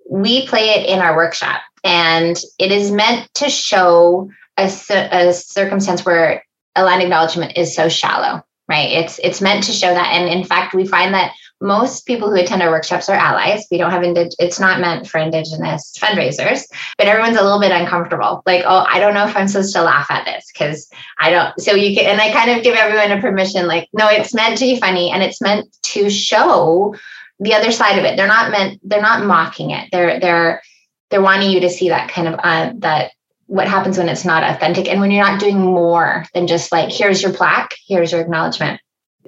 we 0.09 0.47
play 0.47 0.69
it 0.69 0.89
in 0.89 0.97
our 0.97 1.15
workshop. 1.15 1.61
And 1.83 2.41
it 2.57 2.71
is 2.71 2.89
meant 2.89 3.31
to 3.35 3.51
show 3.51 4.31
a, 4.57 4.63
a 4.89 5.31
circumstance 5.31 6.03
where 6.03 6.43
a 6.75 6.83
land 6.83 7.03
acknowledgement 7.03 7.55
is 7.55 7.75
so 7.75 7.87
shallow 7.87 8.43
right? 8.67 8.91
It's 8.91 9.19
it's 9.19 9.41
meant 9.41 9.63
to 9.65 9.71
show 9.71 9.93
that. 9.93 10.13
And 10.13 10.29
in 10.29 10.43
fact 10.43 10.73
we 10.73 10.85
find 10.85 11.13
that 11.13 11.33
most 11.61 12.05
people 12.05 12.29
who 12.29 12.35
attend 12.35 12.61
our 12.61 12.69
workshops 12.69 13.07
are 13.09 13.15
allies. 13.15 13.65
We 13.71 13.77
don't 13.77 13.91
have 13.91 14.01
indig- 14.01 14.35
it's 14.39 14.59
not 14.59 14.81
meant 14.81 15.07
for 15.07 15.19
indigenous 15.19 15.93
fundraisers 15.97 16.65
but 16.97 17.07
everyone's 17.07 17.37
a 17.37 17.43
little 17.43 17.59
bit 17.59 17.71
uncomfortable. 17.71 18.43
Like 18.45 18.63
oh 18.65 18.85
i 18.87 18.99
don't 18.99 19.13
know 19.13 19.27
if 19.27 19.35
i'm 19.35 19.47
supposed 19.47 19.73
to 19.75 19.81
laugh 19.81 20.07
at 20.09 20.25
this 20.25 20.51
because 20.53 20.89
i 21.19 21.29
don't 21.29 21.59
so 21.59 21.73
you 21.73 21.95
can 21.95 22.05
and 22.05 22.21
i 22.21 22.31
kind 22.31 22.51
of 22.51 22.63
give 22.63 22.75
everyone 22.75 23.17
a 23.17 23.21
permission 23.21 23.67
like 23.67 23.87
no 23.93 24.07
it's 24.07 24.33
meant 24.33 24.57
to 24.57 24.65
be 24.65 24.79
funny 24.79 25.11
and 25.11 25.23
it's 25.23 25.41
meant 25.41 25.65
to 25.83 26.09
show 26.09 26.95
the 27.39 27.53
other 27.53 27.71
side 27.71 27.97
of 27.97 28.05
it. 28.05 28.17
They're 28.17 28.27
not 28.27 28.51
meant 28.51 28.79
they're 28.83 29.01
not 29.01 29.25
mocking 29.25 29.71
it. 29.71 29.89
They're 29.91 30.19
they're 30.19 30.61
they're 31.09 31.21
wanting 31.21 31.51
you 31.51 31.61
to 31.61 31.69
see 31.69 31.89
that 31.89 32.09
kind 32.09 32.27
of 32.27 32.39
uh, 32.41 32.73
that 32.77 33.11
what 33.47 33.67
happens 33.67 33.97
when 33.97 34.09
it's 34.09 34.25
not 34.25 34.43
authentic 34.43 34.87
and 34.87 34.99
when 34.99 35.11
you're 35.11 35.25
not 35.25 35.39
doing 35.39 35.59
more 35.59 36.25
than 36.33 36.47
just 36.47 36.71
like 36.71 36.91
here's 36.91 37.21
your 37.21 37.33
plaque 37.33 37.75
here's 37.87 38.11
your 38.11 38.21
acknowledgement. 38.21 38.81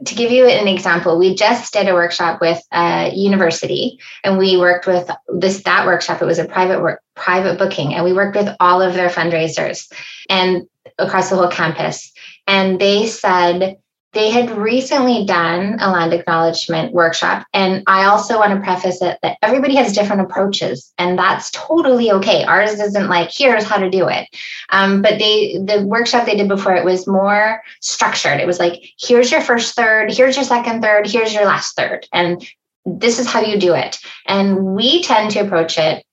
To 0.05 0.13
give 0.13 0.31
you 0.31 0.47
an 0.47 0.67
example 0.67 1.17
we 1.17 1.35
just 1.35 1.73
did 1.73 1.87
a 1.87 1.93
workshop 1.93 2.39
with 2.41 2.61
a 2.71 3.11
university 3.13 3.99
and 4.23 4.37
we 4.37 4.57
worked 4.57 4.87
with 4.87 5.09
this 5.27 5.63
that 5.63 5.85
workshop 5.85 6.21
it 6.21 6.25
was 6.25 6.39
a 6.39 6.45
private 6.45 6.81
work 6.81 7.01
private 7.15 7.57
booking 7.57 7.93
and 7.93 8.03
we 8.03 8.13
worked 8.13 8.35
with 8.35 8.55
all 8.59 8.81
of 8.81 8.93
their 8.93 9.09
fundraisers 9.09 9.91
and 10.29 10.67
across 10.99 11.29
the 11.29 11.35
whole 11.35 11.49
campus. 11.49 12.11
And 12.45 12.79
they 12.79 13.07
said 13.07 13.77
they 14.17 14.31
had 14.31 14.49
recently 14.49 15.25
done 15.25 15.77
a 15.79 15.91
land 15.91 16.11
acknowledgement 16.11 16.91
workshop. 16.91 17.45
And 17.53 17.83
I 17.85 18.05
also 18.05 18.39
want 18.39 18.51
to 18.51 18.59
preface 18.59 18.99
it 18.99 19.19
that 19.21 19.37
everybody 19.43 19.75
has 19.75 19.93
different 19.93 20.23
approaches, 20.23 20.91
and 20.97 21.19
that's 21.19 21.51
totally 21.51 22.11
okay. 22.13 22.43
Ours 22.43 22.71
isn't 22.71 23.09
like, 23.09 23.29
here's 23.31 23.63
how 23.63 23.77
to 23.77 23.91
do 23.91 24.07
it. 24.07 24.27
Um, 24.69 25.03
but 25.03 25.19
they 25.19 25.59
the 25.63 25.85
workshop 25.85 26.25
they 26.25 26.35
did 26.35 26.47
before 26.47 26.73
it 26.73 26.83
was 26.83 27.05
more 27.05 27.61
structured. 27.79 28.39
It 28.39 28.47
was 28.47 28.57
like, 28.57 28.91
here's 28.99 29.31
your 29.31 29.41
first 29.41 29.75
third, 29.75 30.11
here's 30.11 30.35
your 30.35 30.45
second 30.45 30.81
third, 30.81 31.05
here's 31.05 31.31
your 31.31 31.45
last 31.45 31.75
third. 31.75 32.07
And 32.11 32.43
this 32.85 33.19
is 33.19 33.27
how 33.27 33.41
you 33.41 33.59
do 33.59 33.75
it. 33.75 33.99
And 34.25 34.65
we 34.75 35.03
tend 35.03 35.29
to 35.31 35.41
approach 35.41 35.77
it 35.77 36.03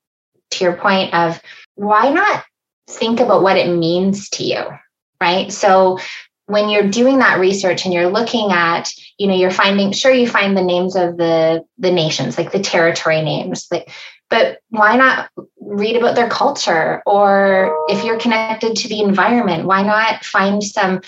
to 0.50 0.64
your 0.64 0.76
point 0.76 1.14
of 1.14 1.40
why 1.76 2.10
not 2.10 2.44
think 2.86 3.20
about 3.20 3.42
what 3.42 3.56
it 3.56 3.74
means 3.74 4.28
to 4.30 4.44
you? 4.44 4.62
Right. 5.22 5.50
So 5.50 6.00
when 6.46 6.68
you're 6.68 6.88
doing 6.88 7.18
that 7.18 7.40
research 7.40 7.84
and 7.84 7.94
you're 7.94 8.10
looking 8.10 8.52
at 8.52 8.90
you 9.18 9.26
know 9.26 9.34
you're 9.34 9.50
finding 9.50 9.92
sure 9.92 10.12
you 10.12 10.28
find 10.28 10.56
the 10.56 10.62
names 10.62 10.96
of 10.96 11.16
the 11.16 11.64
the 11.78 11.90
nations 11.90 12.36
like 12.36 12.52
the 12.52 12.60
territory 12.60 13.22
names 13.22 13.66
like 13.70 13.90
but 14.30 14.58
why 14.70 14.96
not 14.96 15.30
read 15.60 15.96
about 15.96 16.16
their 16.16 16.28
culture? 16.28 17.02
Or 17.06 17.86
if 17.88 18.04
you're 18.04 18.18
connected 18.18 18.76
to 18.76 18.88
the 18.88 19.00
environment 19.00 19.66
why 19.66 19.82
not 19.82 20.24
find 20.24 20.62
some 20.62 21.02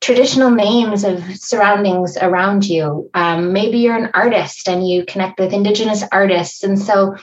traditional 0.00 0.50
names 0.50 1.04
of 1.04 1.22
surroundings 1.36 2.16
around 2.16 2.66
you? 2.66 3.10
Um, 3.14 3.52
maybe 3.52 3.78
you're 3.78 3.96
an 3.96 4.10
artist 4.12 4.68
and 4.68 4.88
you 4.88 5.04
connect 5.06 5.38
with 5.38 5.52
indigenous 5.52 6.02
artists. 6.10 6.62
And 6.62 6.78
so 6.78 7.16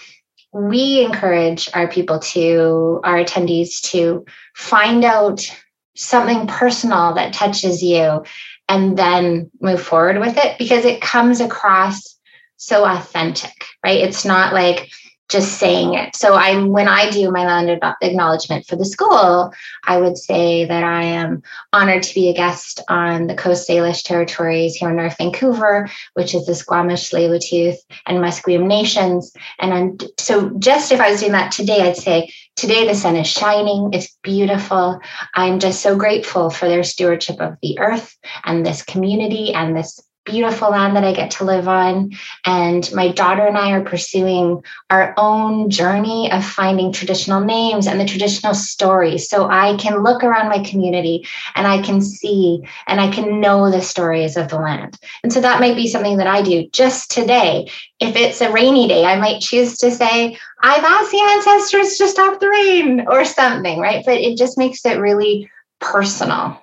we 0.53 1.03
encourage 1.03 1.69
our 1.73 1.87
people 1.87 2.19
to 2.19 3.01
our 3.03 3.17
attendees 3.17 3.81
to 3.91 4.25
find 4.55 5.03
out 5.03 5.49
something 5.95 6.47
personal 6.47 7.13
that 7.15 7.33
touches 7.33 7.83
you 7.83 8.23
and 8.69 8.97
then 8.97 9.51
move 9.59 9.81
forward 9.81 10.19
with 10.19 10.37
it 10.37 10.57
because 10.57 10.85
it 10.85 11.01
comes 11.01 11.41
across 11.41 12.17
so 12.57 12.85
authentic, 12.85 13.65
right? 13.83 13.99
It's 13.99 14.23
not 14.23 14.53
like 14.53 14.89
just 15.31 15.57
saying 15.57 15.93
it. 15.93 16.15
So 16.15 16.35
I 16.35 16.61
when 16.61 16.87
I 16.87 17.09
do 17.09 17.31
my 17.31 17.45
land 17.45 17.81
acknowledgement 18.01 18.67
for 18.67 18.75
the 18.75 18.85
school, 18.85 19.53
I 19.85 19.97
would 19.97 20.17
say 20.17 20.65
that 20.65 20.83
I 20.83 21.03
am 21.03 21.41
honored 21.73 22.03
to 22.03 22.13
be 22.13 22.29
a 22.29 22.33
guest 22.33 22.81
on 22.89 23.27
the 23.27 23.35
Coast 23.35 23.67
Salish 23.67 24.03
territories 24.03 24.75
here 24.75 24.89
in 24.89 24.97
North 24.97 25.17
Vancouver, 25.17 25.89
which 26.13 26.35
is 26.35 26.45
the 26.45 26.53
Squamish, 26.53 27.09
Tsleil-Waututh, 27.09 27.77
and 28.05 28.17
Musqueam 28.17 28.67
nations. 28.67 29.33
And 29.57 29.73
I'm, 29.73 29.97
so 30.19 30.51
just 30.59 30.91
if 30.91 30.99
I 30.99 31.09
was 31.09 31.21
doing 31.21 31.31
that 31.31 31.53
today, 31.53 31.81
I'd 31.81 31.97
say 31.97 32.31
today 32.55 32.87
the 32.87 32.95
sun 32.95 33.15
is 33.15 33.27
shining, 33.27 33.91
it's 33.93 34.17
beautiful. 34.23 34.99
I'm 35.33 35.59
just 35.59 35.81
so 35.81 35.97
grateful 35.97 36.49
for 36.49 36.67
their 36.67 36.83
stewardship 36.83 37.39
of 37.39 37.55
the 37.61 37.79
earth 37.79 38.15
and 38.43 38.65
this 38.65 38.83
community 38.83 39.53
and 39.53 39.75
this 39.75 39.99
beautiful 40.31 40.71
land 40.71 40.95
that 40.95 41.03
I 41.03 41.13
get 41.13 41.31
to 41.31 41.43
live 41.43 41.67
on. 41.67 42.11
And 42.45 42.89
my 42.93 43.11
daughter 43.11 43.45
and 43.45 43.57
I 43.57 43.71
are 43.71 43.83
pursuing 43.83 44.63
our 44.89 45.13
own 45.17 45.69
journey 45.69 46.31
of 46.31 46.43
finding 46.43 46.91
traditional 46.91 47.41
names 47.41 47.85
and 47.85 47.99
the 47.99 48.05
traditional 48.05 48.53
stories. 48.53 49.29
So 49.29 49.49
I 49.49 49.75
can 49.77 50.03
look 50.03 50.23
around 50.23 50.49
my 50.49 50.63
community 50.63 51.27
and 51.55 51.67
I 51.67 51.81
can 51.81 52.01
see 52.01 52.63
and 52.87 52.99
I 52.99 53.11
can 53.11 53.39
know 53.39 53.69
the 53.69 53.81
stories 53.81 54.37
of 54.37 54.47
the 54.47 54.59
land. 54.59 54.97
And 55.23 55.31
so 55.31 55.41
that 55.41 55.59
might 55.59 55.75
be 55.75 55.87
something 55.87 56.17
that 56.17 56.27
I 56.27 56.41
do 56.41 56.67
just 56.71 57.11
today. 57.11 57.69
If 57.99 58.15
it's 58.15 58.41
a 58.41 58.51
rainy 58.51 58.87
day, 58.87 59.05
I 59.05 59.19
might 59.19 59.41
choose 59.41 59.77
to 59.79 59.91
say, 59.91 60.37
I've 60.63 60.83
asked 60.83 61.11
the 61.11 61.21
ancestors 61.35 61.97
to 61.97 62.07
stop 62.07 62.39
the 62.39 62.49
rain 62.49 63.05
or 63.07 63.25
something, 63.25 63.79
right? 63.79 64.03
But 64.05 64.15
it 64.15 64.37
just 64.37 64.57
makes 64.57 64.85
it 64.85 64.99
really 64.99 65.49
personal. 65.79 66.61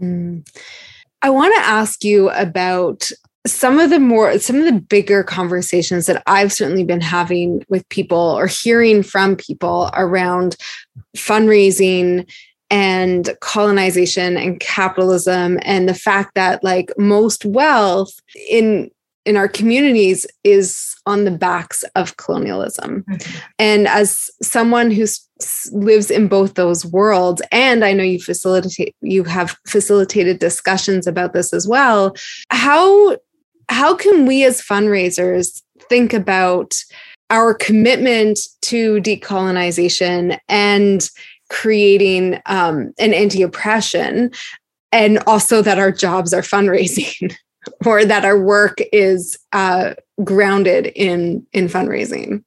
Mm. 0.00 0.46
I 1.22 1.30
want 1.30 1.54
to 1.56 1.60
ask 1.60 2.04
you 2.04 2.30
about 2.30 3.10
some 3.46 3.78
of 3.78 3.90
the 3.90 4.00
more 4.00 4.38
some 4.38 4.56
of 4.56 4.64
the 4.64 4.80
bigger 4.80 5.22
conversations 5.22 6.06
that 6.06 6.22
I've 6.26 6.52
certainly 6.52 6.84
been 6.84 7.00
having 7.00 7.64
with 7.68 7.88
people 7.88 8.18
or 8.18 8.46
hearing 8.46 9.02
from 9.02 9.36
people 9.36 9.90
around 9.94 10.56
fundraising 11.16 12.30
and 12.70 13.30
colonization 13.40 14.36
and 14.36 14.60
capitalism 14.60 15.58
and 15.62 15.88
the 15.88 15.94
fact 15.94 16.34
that 16.34 16.62
like 16.62 16.90
most 16.98 17.44
wealth 17.44 18.20
in 18.50 18.90
in 19.24 19.36
our 19.36 19.48
communities 19.48 20.26
is 20.44 20.94
on 21.08 21.24
the 21.24 21.30
backs 21.30 21.82
of 21.96 22.16
colonialism. 22.18 23.02
Mm-hmm. 23.08 23.38
And 23.58 23.88
as 23.88 24.30
someone 24.42 24.90
who 24.90 25.06
lives 25.72 26.10
in 26.10 26.28
both 26.28 26.54
those 26.54 26.84
worlds, 26.84 27.40
and 27.50 27.84
I 27.84 27.94
know 27.94 28.04
you 28.04 28.20
facilitate 28.20 28.94
you 29.00 29.24
have 29.24 29.56
facilitated 29.66 30.38
discussions 30.38 31.06
about 31.06 31.32
this 31.32 31.52
as 31.52 31.66
well, 31.66 32.14
how 32.50 33.16
how 33.70 33.96
can 33.96 34.26
we 34.26 34.44
as 34.44 34.62
fundraisers 34.62 35.62
think 35.88 36.12
about 36.12 36.74
our 37.30 37.54
commitment 37.54 38.38
to 38.62 39.00
decolonization 39.00 40.38
and 40.48 41.10
creating 41.50 42.40
um, 42.46 42.92
an 42.98 43.14
anti-oppression 43.14 44.30
and 44.92 45.18
also 45.26 45.62
that 45.62 45.78
our 45.78 45.92
jobs 45.92 46.32
are 46.32 46.42
fundraising 46.42 47.34
or 47.84 48.04
that 48.04 48.24
our 48.24 48.40
work 48.40 48.78
is 48.92 49.38
uh, 49.52 49.94
grounded 50.24 50.86
in 50.94 51.46
in 51.52 51.66
fundraising. 51.66 52.44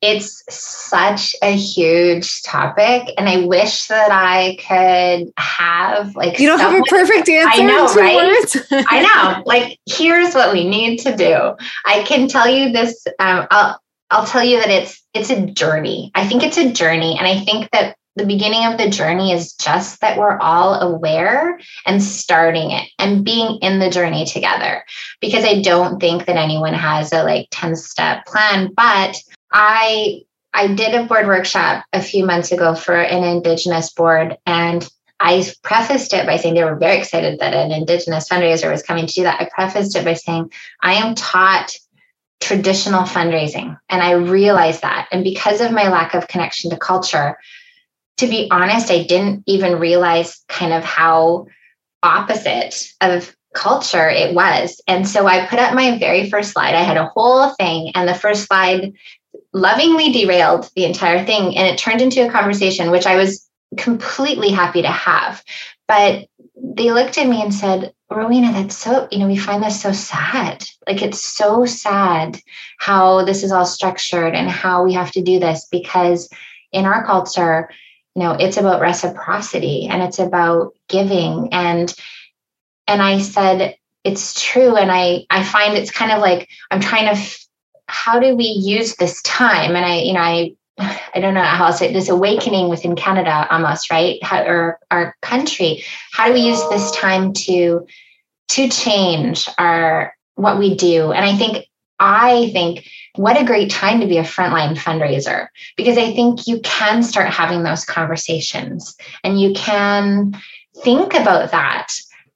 It's 0.00 0.44
such 0.54 1.34
a 1.40 1.52
huge 1.52 2.42
topic 2.42 3.08
and 3.16 3.26
i 3.26 3.46
wish 3.46 3.86
that 3.86 4.10
i 4.12 4.54
could 4.56 5.32
have 5.38 6.14
like 6.14 6.38
you 6.38 6.46
don't 6.46 6.58
have 6.58 6.78
a 6.78 6.82
perfect 6.88 7.26
answer 7.26 7.62
i 7.62 7.64
know 7.64 7.86
right? 7.94 8.86
i 8.90 9.00
know. 9.00 9.42
Like 9.46 9.78
here's 9.86 10.34
what 10.34 10.52
we 10.52 10.68
need 10.68 10.98
to 10.98 11.16
do. 11.16 11.56
I 11.86 12.02
can 12.02 12.28
tell 12.28 12.46
you 12.46 12.70
this 12.70 13.06
um, 13.18 13.46
i'll 13.50 13.80
i'll 14.10 14.26
tell 14.26 14.44
you 14.44 14.60
that 14.60 14.68
it's 14.68 15.02
it's 15.14 15.30
a 15.30 15.46
journey. 15.46 16.10
I 16.14 16.28
think 16.28 16.42
it's 16.42 16.58
a 16.58 16.70
journey 16.70 17.16
and 17.16 17.26
i 17.26 17.40
think 17.40 17.70
that 17.70 17.96
the 18.16 18.26
beginning 18.26 18.64
of 18.66 18.78
the 18.78 18.90
journey 18.90 19.32
is 19.32 19.54
just 19.54 20.00
that 20.00 20.18
we're 20.18 20.38
all 20.38 20.74
aware 20.74 21.58
and 21.86 22.02
starting 22.02 22.70
it 22.70 22.88
and 22.98 23.24
being 23.24 23.58
in 23.60 23.78
the 23.78 23.90
journey 23.90 24.24
together 24.24 24.84
because 25.20 25.44
i 25.44 25.60
don't 25.62 26.00
think 26.00 26.26
that 26.26 26.36
anyone 26.36 26.74
has 26.74 27.12
a 27.12 27.22
like 27.24 27.48
10 27.50 27.76
step 27.76 28.24
plan 28.26 28.72
but 28.74 29.16
i 29.52 30.20
i 30.52 30.68
did 30.68 30.94
a 30.94 31.04
board 31.04 31.26
workshop 31.26 31.84
a 31.92 32.02
few 32.02 32.24
months 32.24 32.52
ago 32.52 32.74
for 32.74 32.96
an 32.96 33.24
indigenous 33.24 33.92
board 33.92 34.36
and 34.46 34.88
I 35.20 35.46
prefaced 35.62 36.12
it 36.12 36.26
by 36.26 36.36
saying 36.36 36.54
they 36.54 36.64
were 36.64 36.76
very 36.76 36.98
excited 36.98 37.38
that 37.38 37.54
an 37.54 37.70
Indigenous 37.70 38.28
fundraiser 38.28 38.70
was 38.70 38.82
coming 38.82 39.06
to 39.06 39.12
do 39.12 39.22
that. 39.22 39.40
I 39.40 39.48
prefaced 39.48 39.96
it 39.96 40.04
by 40.04 40.14
saying, 40.14 40.52
I 40.82 40.94
am 40.94 41.14
taught 41.14 41.72
traditional 42.40 43.04
fundraising. 43.04 43.78
And 43.88 44.02
I 44.02 44.12
realized 44.12 44.82
that. 44.82 45.08
And 45.12 45.24
because 45.24 45.60
of 45.60 45.72
my 45.72 45.88
lack 45.88 46.14
of 46.14 46.28
connection 46.28 46.70
to 46.70 46.76
culture, 46.76 47.38
to 48.18 48.26
be 48.26 48.48
honest, 48.50 48.90
I 48.90 49.04
didn't 49.04 49.44
even 49.46 49.78
realize 49.78 50.44
kind 50.48 50.72
of 50.72 50.84
how 50.84 51.46
opposite 52.02 52.92
of 53.00 53.34
culture 53.54 54.08
it 54.08 54.34
was. 54.34 54.80
And 54.86 55.08
so 55.08 55.26
I 55.26 55.46
put 55.46 55.58
up 55.58 55.74
my 55.74 55.98
very 55.98 56.28
first 56.28 56.52
slide. 56.52 56.74
I 56.74 56.82
had 56.82 56.96
a 56.96 57.06
whole 57.06 57.50
thing, 57.50 57.92
and 57.94 58.08
the 58.08 58.14
first 58.14 58.46
slide 58.46 58.92
lovingly 59.52 60.12
derailed 60.12 60.68
the 60.74 60.84
entire 60.84 61.24
thing. 61.24 61.56
And 61.56 61.66
it 61.66 61.78
turned 61.78 62.02
into 62.02 62.26
a 62.26 62.30
conversation, 62.30 62.90
which 62.90 63.06
I 63.06 63.16
was 63.16 63.48
completely 63.76 64.50
happy 64.50 64.82
to 64.82 64.88
have. 64.88 65.42
But 65.86 66.26
they 66.56 66.92
looked 66.92 67.18
at 67.18 67.28
me 67.28 67.42
and 67.42 67.54
said, 67.54 67.92
Rowena, 68.10 68.52
that's 68.52 68.76
so, 68.76 69.08
you 69.10 69.18
know, 69.18 69.26
we 69.26 69.36
find 69.36 69.62
this 69.62 69.80
so 69.80 69.92
sad. 69.92 70.64
Like 70.86 71.02
it's 71.02 71.24
so 71.24 71.64
sad 71.64 72.40
how 72.78 73.24
this 73.24 73.42
is 73.42 73.52
all 73.52 73.66
structured 73.66 74.34
and 74.34 74.48
how 74.48 74.84
we 74.84 74.92
have 74.94 75.10
to 75.12 75.22
do 75.22 75.40
this 75.40 75.66
because 75.70 76.28
in 76.72 76.84
our 76.86 77.04
culture, 77.04 77.70
you 78.14 78.22
know, 78.22 78.32
it's 78.32 78.56
about 78.56 78.80
reciprocity 78.80 79.88
and 79.90 80.02
it's 80.02 80.18
about 80.18 80.74
giving. 80.88 81.48
And 81.52 81.92
and 82.86 83.02
I 83.02 83.18
said, 83.18 83.76
it's 84.04 84.40
true. 84.40 84.76
And 84.76 84.90
I 84.92 85.26
I 85.30 85.42
find 85.42 85.76
it's 85.76 85.90
kind 85.90 86.12
of 86.12 86.20
like 86.20 86.48
I'm 86.70 86.80
trying 86.80 87.06
to 87.06 87.20
f- 87.20 87.46
how 87.86 88.20
do 88.20 88.36
we 88.36 88.44
use 88.44 88.96
this 88.96 89.20
time? 89.22 89.74
And 89.76 89.84
I, 89.84 89.96
you 90.00 90.12
know, 90.12 90.20
I 90.20 90.54
I 91.14 91.20
don't 91.20 91.34
know 91.34 91.42
how 91.42 91.68
it, 91.68 91.92
this 91.92 92.08
awakening 92.08 92.68
within 92.68 92.96
Canada 92.96 93.46
almost, 93.50 93.90
right? 93.90 94.22
How, 94.22 94.44
or 94.44 94.78
our 94.90 95.16
country. 95.22 95.84
How 96.12 96.26
do 96.26 96.34
we 96.34 96.40
use 96.40 96.60
this 96.68 96.90
time 96.92 97.32
to 97.32 97.86
to 98.48 98.68
change 98.68 99.48
our 99.58 100.14
what 100.34 100.58
we 100.58 100.76
do? 100.76 101.12
And 101.12 101.24
I 101.24 101.36
think 101.36 101.66
I 101.98 102.50
think 102.50 102.86
what 103.16 103.40
a 103.40 103.44
great 103.44 103.70
time 103.70 104.00
to 104.00 104.06
be 104.06 104.18
a 104.18 104.22
frontline 104.22 104.76
fundraiser 104.76 105.48
because 105.76 105.96
I 105.96 106.12
think 106.12 106.46
you 106.46 106.60
can 106.60 107.02
start 107.02 107.28
having 107.28 107.62
those 107.62 107.84
conversations 107.84 108.96
and 109.22 109.40
you 109.40 109.52
can 109.54 110.34
think 110.82 111.14
about 111.14 111.52
that. 111.52 111.88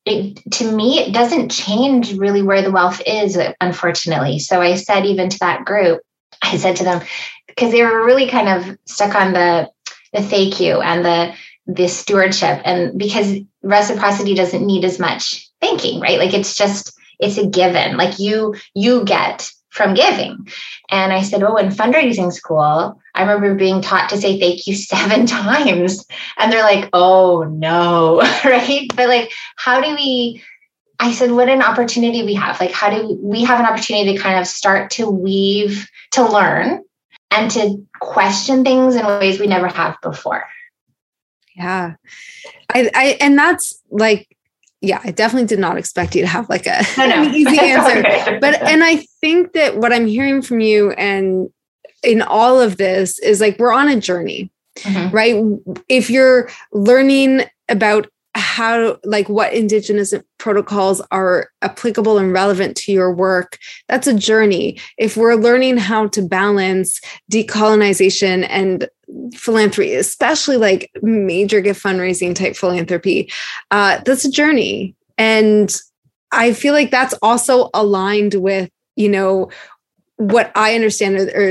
It, 0.04 0.40
to 0.52 0.72
me, 0.72 1.00
it 1.00 1.12
doesn't 1.12 1.50
change 1.50 2.16
really 2.16 2.42
where 2.42 2.62
the 2.62 2.70
wealth 2.70 3.02
is, 3.06 3.38
unfortunately. 3.60 4.38
So 4.38 4.62
I 4.62 4.76
said, 4.76 5.04
even 5.04 5.28
to 5.28 5.38
that 5.40 5.64
group, 5.64 6.00
I 6.40 6.56
said 6.56 6.76
to 6.76 6.84
them, 6.84 7.02
because 7.46 7.72
they 7.72 7.82
were 7.82 8.04
really 8.06 8.28
kind 8.28 8.48
of 8.48 8.78
stuck 8.86 9.14
on 9.14 9.32
the 9.32 9.70
the 10.12 10.22
thank 10.22 10.60
you 10.60 10.80
and 10.80 11.04
the 11.04 11.34
the 11.66 11.86
stewardship 11.86 12.62
and 12.64 12.98
because 12.98 13.36
reciprocity 13.62 14.34
doesn't 14.34 14.64
need 14.64 14.84
as 14.84 14.98
much 14.98 15.46
thanking 15.60 16.00
right 16.00 16.18
like 16.18 16.32
it's 16.32 16.56
just 16.56 16.97
it's 17.18 17.38
a 17.38 17.46
given 17.46 17.96
like 17.96 18.18
you 18.18 18.54
you 18.74 19.04
get 19.04 19.50
from 19.70 19.94
giving 19.94 20.48
and 20.90 21.12
i 21.12 21.22
said 21.22 21.42
oh 21.42 21.56
in 21.56 21.68
fundraising 21.68 22.32
school 22.32 23.00
i 23.14 23.20
remember 23.20 23.54
being 23.54 23.80
taught 23.80 24.08
to 24.08 24.16
say 24.16 24.38
thank 24.38 24.66
you 24.66 24.74
seven 24.74 25.26
times 25.26 26.04
and 26.38 26.52
they're 26.52 26.62
like 26.62 26.88
oh 26.92 27.44
no 27.44 28.20
right 28.44 28.88
but 28.96 29.08
like 29.08 29.30
how 29.56 29.80
do 29.80 29.94
we 29.94 30.42
I 31.00 31.12
said, 31.12 31.30
what 31.30 31.48
an 31.48 31.62
opportunity 31.62 32.24
we 32.24 32.34
have. 32.34 32.58
Like, 32.58 32.72
how 32.72 32.90
do 32.90 33.16
we 33.22 33.44
have 33.44 33.60
an 33.60 33.66
opportunity 33.66 34.16
to 34.16 34.18
kind 34.20 34.36
of 34.36 34.48
start 34.48 34.90
to 34.90 35.08
weave, 35.08 35.88
to 36.10 36.28
learn 36.28 36.82
and 37.30 37.50
to 37.52 37.86
question 38.00 38.64
things 38.64 38.96
in 38.96 39.06
ways 39.06 39.38
we 39.38 39.46
never 39.46 39.68
have 39.68 39.96
before. 40.02 40.44
Yeah. 41.54 41.94
I, 42.72 42.90
I 42.94 43.16
and 43.20 43.36
that's 43.38 43.82
like 43.90 44.36
yeah, 44.80 45.00
I 45.02 45.10
definitely 45.10 45.46
did 45.46 45.58
not 45.58 45.76
expect 45.76 46.14
you 46.14 46.22
to 46.22 46.28
have 46.28 46.48
like 46.48 46.66
a 46.66 46.82
an 46.98 47.34
easy 47.34 47.58
answer. 47.60 47.98
okay. 47.98 48.38
But 48.40 48.62
and 48.62 48.84
I 48.84 48.96
think 49.20 49.52
that 49.52 49.78
what 49.78 49.92
I'm 49.92 50.06
hearing 50.06 50.42
from 50.42 50.60
you 50.60 50.92
and 50.92 51.50
in 52.02 52.22
all 52.22 52.60
of 52.60 52.76
this 52.76 53.18
is 53.18 53.40
like 53.40 53.58
we're 53.58 53.72
on 53.72 53.88
a 53.88 54.00
journey. 54.00 54.50
Mm-hmm. 54.78 55.14
Right? 55.14 55.44
If 55.88 56.08
you're 56.08 56.48
learning 56.72 57.42
about 57.68 58.08
how 58.34 58.98
like 59.02 59.28
what 59.28 59.52
indigenous 59.52 60.14
protocols 60.38 61.02
are 61.10 61.50
applicable 61.62 62.18
and 62.18 62.32
relevant 62.32 62.76
to 62.76 62.92
your 62.92 63.12
work 63.12 63.58
that's 63.88 64.06
a 64.06 64.14
journey 64.14 64.78
if 64.96 65.16
we're 65.16 65.34
learning 65.34 65.76
how 65.76 66.06
to 66.06 66.22
balance 66.22 67.00
decolonization 67.32 68.46
and 68.48 68.88
philanthropy 69.34 69.94
especially 69.94 70.56
like 70.56 70.90
major 71.02 71.60
gift 71.60 71.82
fundraising 71.82 72.34
type 72.34 72.56
philanthropy 72.56 73.30
uh, 73.70 73.98
that's 74.04 74.24
a 74.24 74.30
journey 74.30 74.94
and 75.16 75.76
i 76.32 76.52
feel 76.52 76.74
like 76.74 76.90
that's 76.90 77.14
also 77.22 77.70
aligned 77.74 78.34
with 78.34 78.70
you 78.96 79.08
know 79.08 79.50
what 80.16 80.52
i 80.54 80.74
understand 80.74 81.16
or, 81.16 81.28
or 81.34 81.50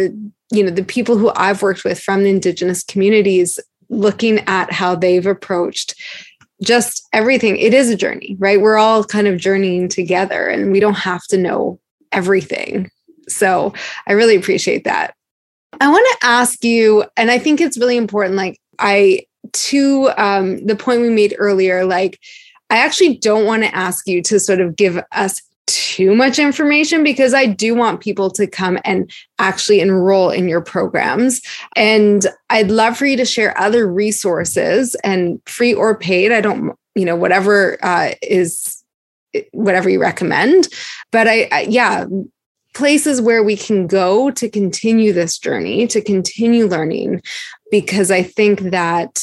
you 0.51 0.63
know 0.63 0.69
the 0.69 0.83
people 0.83 1.17
who 1.17 1.31
i've 1.35 1.61
worked 1.61 1.83
with 1.83 1.99
from 1.99 2.23
the 2.23 2.29
indigenous 2.29 2.83
communities 2.83 3.59
looking 3.89 4.39
at 4.47 4.71
how 4.71 4.95
they've 4.95 5.25
approached 5.25 5.95
just 6.61 7.07
everything. 7.13 7.57
It 7.57 7.73
is 7.73 7.89
a 7.89 7.95
journey, 7.95 8.35
right? 8.39 8.59
We're 8.59 8.77
all 8.77 9.03
kind 9.03 9.27
of 9.27 9.39
journeying 9.39 9.89
together 9.89 10.47
and 10.47 10.71
we 10.71 10.79
don't 10.79 10.95
have 10.95 11.23
to 11.27 11.37
know 11.37 11.79
everything. 12.11 12.89
So 13.27 13.73
I 14.07 14.13
really 14.13 14.35
appreciate 14.35 14.83
that. 14.85 15.13
I 15.79 15.89
want 15.89 16.05
to 16.19 16.27
ask 16.27 16.63
you, 16.63 17.05
and 17.15 17.29
I 17.29 17.39
think 17.39 17.61
it's 17.61 17.77
really 17.77 17.97
important, 17.97 18.35
like, 18.35 18.59
I, 18.79 19.25
to 19.53 20.11
um, 20.17 20.65
the 20.65 20.75
point 20.75 21.01
we 21.01 21.09
made 21.09 21.35
earlier, 21.37 21.85
like, 21.85 22.19
I 22.69 22.77
actually 22.77 23.17
don't 23.17 23.45
want 23.45 23.63
to 23.63 23.75
ask 23.75 24.07
you 24.07 24.21
to 24.23 24.39
sort 24.39 24.59
of 24.59 24.75
give 24.75 25.01
us 25.11 25.41
too 25.67 26.15
much 26.15 26.39
information 26.39 27.03
because 27.03 27.33
I 27.33 27.45
do 27.45 27.75
want 27.75 28.01
people 28.01 28.29
to 28.31 28.47
come 28.47 28.77
and 28.85 29.11
actually 29.39 29.79
enroll 29.79 30.29
in 30.29 30.47
your 30.47 30.61
programs. 30.61 31.41
And 31.75 32.25
I'd 32.49 32.71
love 32.71 32.97
for 32.97 33.05
you 33.05 33.17
to 33.17 33.25
share 33.25 33.57
other 33.59 33.85
resources 33.85 34.95
and 35.03 35.41
free 35.45 35.73
or 35.73 35.97
paid. 35.97 36.31
I 36.31 36.41
don't, 36.41 36.73
you 36.95 37.05
know, 37.05 37.15
whatever 37.15 37.77
uh, 37.83 38.11
is 38.21 38.83
whatever 39.51 39.89
you 39.89 39.99
recommend. 39.99 40.69
But 41.11 41.27
I, 41.27 41.49
I, 41.51 41.61
yeah, 41.69 42.05
places 42.77 43.19
where 43.19 43.43
we 43.43 43.57
can 43.57 43.87
go 43.87 44.29
to 44.29 44.47
continue 44.47 45.11
this 45.11 45.39
journey, 45.39 45.87
to 45.87 45.99
continue 45.99 46.67
learning, 46.67 47.23
because 47.71 48.11
I 48.11 48.21
think 48.21 48.59
that 48.59 49.15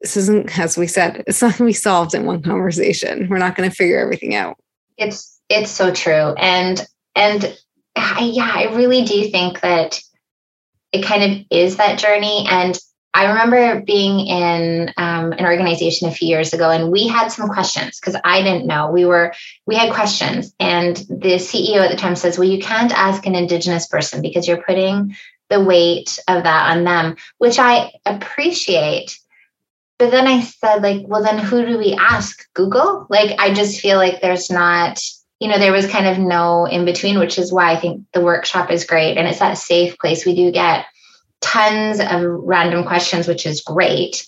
this 0.00 0.16
isn't, 0.16 0.58
as 0.58 0.78
we 0.78 0.86
said, 0.86 1.22
it's 1.26 1.42
not 1.42 1.58
going 1.58 1.58
to 1.58 1.64
be 1.66 1.72
solved 1.74 2.14
in 2.14 2.24
one 2.24 2.42
conversation. 2.42 3.28
We're 3.28 3.36
not 3.36 3.54
going 3.54 3.68
to 3.68 3.76
figure 3.76 3.98
everything 3.98 4.34
out. 4.34 4.56
It's 4.96 5.38
it's 5.50 5.70
so 5.70 5.92
true. 5.92 6.32
And 6.38 6.86
and 7.14 7.56
I, 7.96 8.30
yeah, 8.32 8.50
I 8.54 8.74
really 8.74 9.04
do 9.04 9.28
think 9.28 9.60
that 9.60 10.00
it 10.92 11.04
kind 11.04 11.22
of 11.22 11.46
is 11.50 11.76
that 11.76 11.98
journey. 11.98 12.46
And 12.48 12.78
I 13.16 13.28
remember 13.28 13.80
being 13.80 14.26
in 14.26 14.92
um, 14.98 15.32
an 15.32 15.46
organization 15.46 16.06
a 16.06 16.12
few 16.12 16.28
years 16.28 16.52
ago, 16.52 16.70
and 16.70 16.92
we 16.92 17.08
had 17.08 17.28
some 17.28 17.48
questions 17.48 17.98
because 17.98 18.14
I 18.22 18.42
didn't 18.42 18.66
know. 18.66 18.90
We 18.90 19.06
were 19.06 19.32
we 19.64 19.74
had 19.74 19.94
questions, 19.94 20.54
and 20.60 20.94
the 20.94 21.38
CEO 21.38 21.78
at 21.78 21.90
the 21.90 21.96
time 21.96 22.14
says, 22.14 22.38
"Well, 22.38 22.46
you 22.46 22.60
can't 22.60 22.92
ask 22.92 23.24
an 23.24 23.34
Indigenous 23.34 23.86
person 23.86 24.20
because 24.20 24.46
you're 24.46 24.62
putting 24.62 25.16
the 25.48 25.64
weight 25.64 26.18
of 26.28 26.42
that 26.42 26.76
on 26.76 26.84
them," 26.84 27.16
which 27.38 27.58
I 27.58 27.90
appreciate. 28.04 29.18
But 29.98 30.10
then 30.10 30.26
I 30.26 30.42
said, 30.42 30.82
like, 30.82 31.06
well, 31.06 31.22
then 31.22 31.38
who 31.38 31.64
do 31.64 31.78
we 31.78 31.94
ask? 31.94 32.46
Google? 32.52 33.06
Like, 33.08 33.40
I 33.40 33.54
just 33.54 33.80
feel 33.80 33.96
like 33.96 34.20
there's 34.20 34.50
not 34.50 35.00
you 35.40 35.48
know, 35.48 35.58
there 35.58 35.72
was 35.72 35.86
kind 35.86 36.06
of 36.06 36.18
no 36.18 36.66
in 36.66 36.84
between, 36.84 37.18
which 37.18 37.38
is 37.38 37.52
why 37.52 37.72
I 37.72 37.76
think 37.76 38.06
the 38.12 38.22
workshop 38.22 38.70
is 38.70 38.84
great. 38.86 39.18
And 39.18 39.28
it's 39.28 39.40
that 39.40 39.58
safe 39.58 39.98
place. 39.98 40.24
We 40.24 40.34
do 40.34 40.50
get 40.50 40.86
tons 41.40 42.00
of 42.00 42.22
random 42.22 42.84
questions, 42.84 43.28
which 43.28 43.46
is 43.46 43.60
great. 43.60 44.26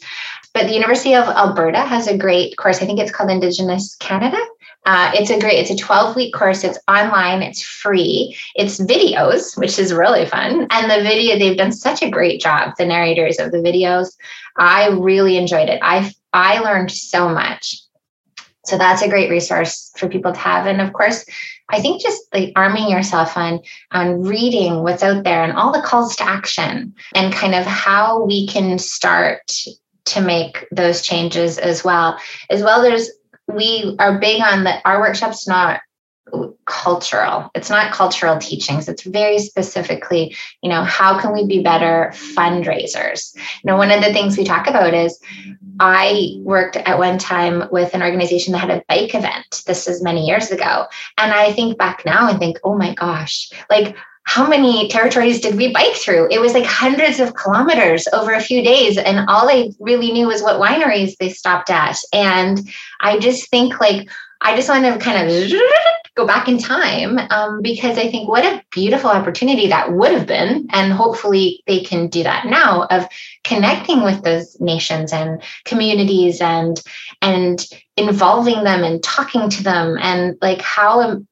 But 0.55 0.67
the 0.67 0.75
University 0.75 1.15
of 1.15 1.29
Alberta 1.29 1.81
has 1.81 2.07
a 2.07 2.17
great 2.17 2.57
course. 2.57 2.83
I 2.83 2.87
think 2.87 3.01
it's 3.01 3.13
called 3.13 3.31
Indigenous 3.31 3.97
Canada. 3.97 4.39
Uh, 4.87 5.11
it's 5.15 5.31
a 5.31 5.39
great, 5.39 5.59
it's 5.59 5.71
a 5.71 5.77
12 5.77 6.17
week 6.17 6.33
course. 6.33 6.65
It's 6.65 6.79
online, 6.89 7.43
it's 7.43 7.63
free, 7.63 8.37
it's 8.55 8.81
videos, 8.81 9.57
which 9.59 9.79
is 9.79 9.93
really 9.93 10.25
fun. 10.25 10.67
And 10.71 10.91
the 10.91 11.03
video, 11.03 11.39
they've 11.39 11.59
done 11.59 11.73
such 11.73 12.03
a 12.03 12.11
great 12.11 12.41
job, 12.41 12.73
the 12.79 12.87
narrators 12.87 13.39
of 13.39 13.53
the 13.53 13.59
videos. 13.59 14.17
I 14.57 14.89
really 14.89 15.37
enjoyed 15.37 15.69
it. 15.69 15.81
I, 15.83 16.11
I 16.33 16.61
learned 16.61 16.91
so 16.91 17.29
much. 17.29 17.77
So 18.65 18.79
that's 18.79 19.03
a 19.03 19.09
great 19.09 19.31
resource 19.31 19.93
for 19.97 20.09
people 20.09 20.33
to 20.33 20.39
have. 20.39 20.67
And 20.67 20.81
of 20.81 20.93
course, 20.93 21.25
I 21.71 21.81
think 21.81 22.01
just 22.01 22.23
like 22.33 22.53
arming 22.57 22.91
yourself 22.91 23.37
on 23.37 23.61
on 23.91 24.23
reading 24.23 24.83
what's 24.83 25.03
out 25.03 25.25
there 25.25 25.45
and 25.45 25.53
all 25.53 25.73
the 25.73 25.83
calls 25.83 26.17
to 26.17 26.25
action 26.25 26.95
and 27.15 27.33
kind 27.33 27.55
of 27.55 27.65
how 27.67 28.25
we 28.25 28.47
can 28.47 28.79
start 28.79 29.53
to 30.07 30.21
make 30.21 30.67
those 30.73 31.03
changes 31.03 31.59
as 31.59 31.85
well. 31.85 32.19
As 32.49 32.63
well, 32.63 32.83
there's 32.83 33.11
we 33.47 33.97
are 33.99 34.19
big 34.19 34.43
on 34.43 34.65
that 34.65 34.83
our 34.85 35.01
workshops 35.01 35.49
not 35.49 35.81
cultural 36.67 37.51
it's 37.55 37.71
not 37.71 37.93
cultural 37.93 38.39
teachings 38.39 38.89
it's 38.89 39.03
very 39.03 39.39
specifically 39.39 40.37
you 40.63 40.69
know 40.69 40.85
how 40.85 41.19
can 41.19 41.33
we 41.33 41.47
be 41.47 41.63
better 41.63 42.13
fundraisers 42.15 43.35
you 43.37 43.43
know 43.65 43.77
one 43.77 43.91
of 43.91 44.03
the 44.03 44.13
things 44.13 44.37
we 44.37 44.45
talk 44.45 44.67
about 44.67 44.93
is 44.93 45.19
I 45.81 46.35
worked 46.39 46.77
at 46.77 46.99
one 46.99 47.19
time 47.19 47.69
with 47.71 47.95
an 47.95 48.03
organization 48.03 48.53
that 48.53 48.59
had 48.59 48.71
a 48.71 48.83
bike 48.89 49.15
event. 49.15 49.63
This 49.67 49.87
is 49.87 50.03
many 50.03 50.27
years 50.27 50.51
ago. 50.51 50.87
And 51.17 51.33
I 51.33 51.53
think 51.53 51.79
back 51.79 52.05
now 52.05 52.29
and 52.29 52.39
think, 52.39 52.59
oh 52.65 52.77
my 52.77 52.95
gosh, 52.95 53.51
like 53.71 53.97
how 54.25 54.47
many 54.47 54.89
territories 54.89 55.41
did 55.41 55.55
we 55.55 55.73
bike 55.73 55.95
through? 55.95 56.29
It 56.31 56.41
was 56.41 56.53
like 56.53 56.67
hundreds 56.67 57.19
of 57.19 57.35
kilometers 57.35 58.07
over 58.13 58.33
a 58.33 58.43
few 58.43 58.63
days. 58.63 58.99
And 58.99 59.21
all 59.29 59.49
I 59.49 59.71
really 59.79 60.13
knew 60.13 60.27
was 60.27 60.43
what 60.43 60.61
wineries 60.61 61.17
they 61.17 61.31
stopped 61.31 61.71
at. 61.71 61.97
And 62.13 62.61
I 63.01 63.19
just 63.19 63.49
think 63.49 63.81
like 63.81 64.11
I 64.41 64.55
just 64.55 64.69
want 64.69 64.85
to 64.85 64.99
kind 64.99 65.27
of 65.27 65.33
go 66.19 66.27
back 66.27 66.49
in 66.49 66.59
time 66.59 67.17
um, 67.31 67.63
because 67.63 67.97
I 67.97 68.11
think 68.11 68.29
what 68.29 68.45
a 68.45 68.63
beautiful 68.73 69.09
opportunity 69.09 69.69
that 69.69 69.93
would 69.93 70.11
have 70.11 70.27
been. 70.27 70.67
And 70.71 70.93
hopefully 70.93 71.63
they 71.67 71.81
can 71.81 72.09
do 72.09 72.25
that 72.25 72.45
now 72.45 72.83
of 72.91 73.07
connecting 73.45 74.03
with 74.03 74.23
those 74.25 74.61
nations 74.61 75.13
and 75.13 75.41
communities 75.65 76.41
and 76.41 76.83
and 77.23 77.65
involving 77.97 78.65
them 78.65 78.83
and 78.83 79.03
talking 79.03 79.49
to 79.49 79.63
them 79.63 79.97
and 80.01 80.37
like 80.43 80.61
how 80.61 81.23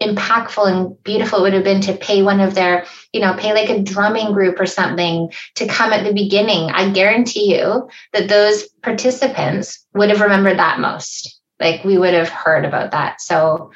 impactful 0.00 0.70
and 0.70 1.02
beautiful 1.02 1.40
it 1.40 1.42
would 1.42 1.52
have 1.52 1.64
been 1.64 1.80
to 1.82 1.94
pay 1.94 2.22
one 2.22 2.40
of 2.40 2.54
their, 2.54 2.86
you 3.12 3.20
know, 3.20 3.34
pay 3.34 3.52
like 3.52 3.70
a 3.70 3.82
drumming 3.82 4.32
group 4.32 4.58
or 4.58 4.66
something 4.66 5.32
to 5.56 5.66
come 5.66 5.92
at 5.92 6.04
the 6.04 6.14
beginning. 6.14 6.70
I 6.70 6.90
guarantee 6.90 7.56
you 7.56 7.88
that 8.12 8.28
those 8.28 8.68
participants 8.82 9.84
would 9.94 10.10
have 10.10 10.20
remembered 10.20 10.58
that 10.58 10.80
most. 10.80 11.40
Like 11.60 11.84
we 11.84 11.98
would 11.98 12.14
have 12.14 12.28
heard 12.28 12.64
about 12.64 12.92
that. 12.92 13.20
So 13.20 13.72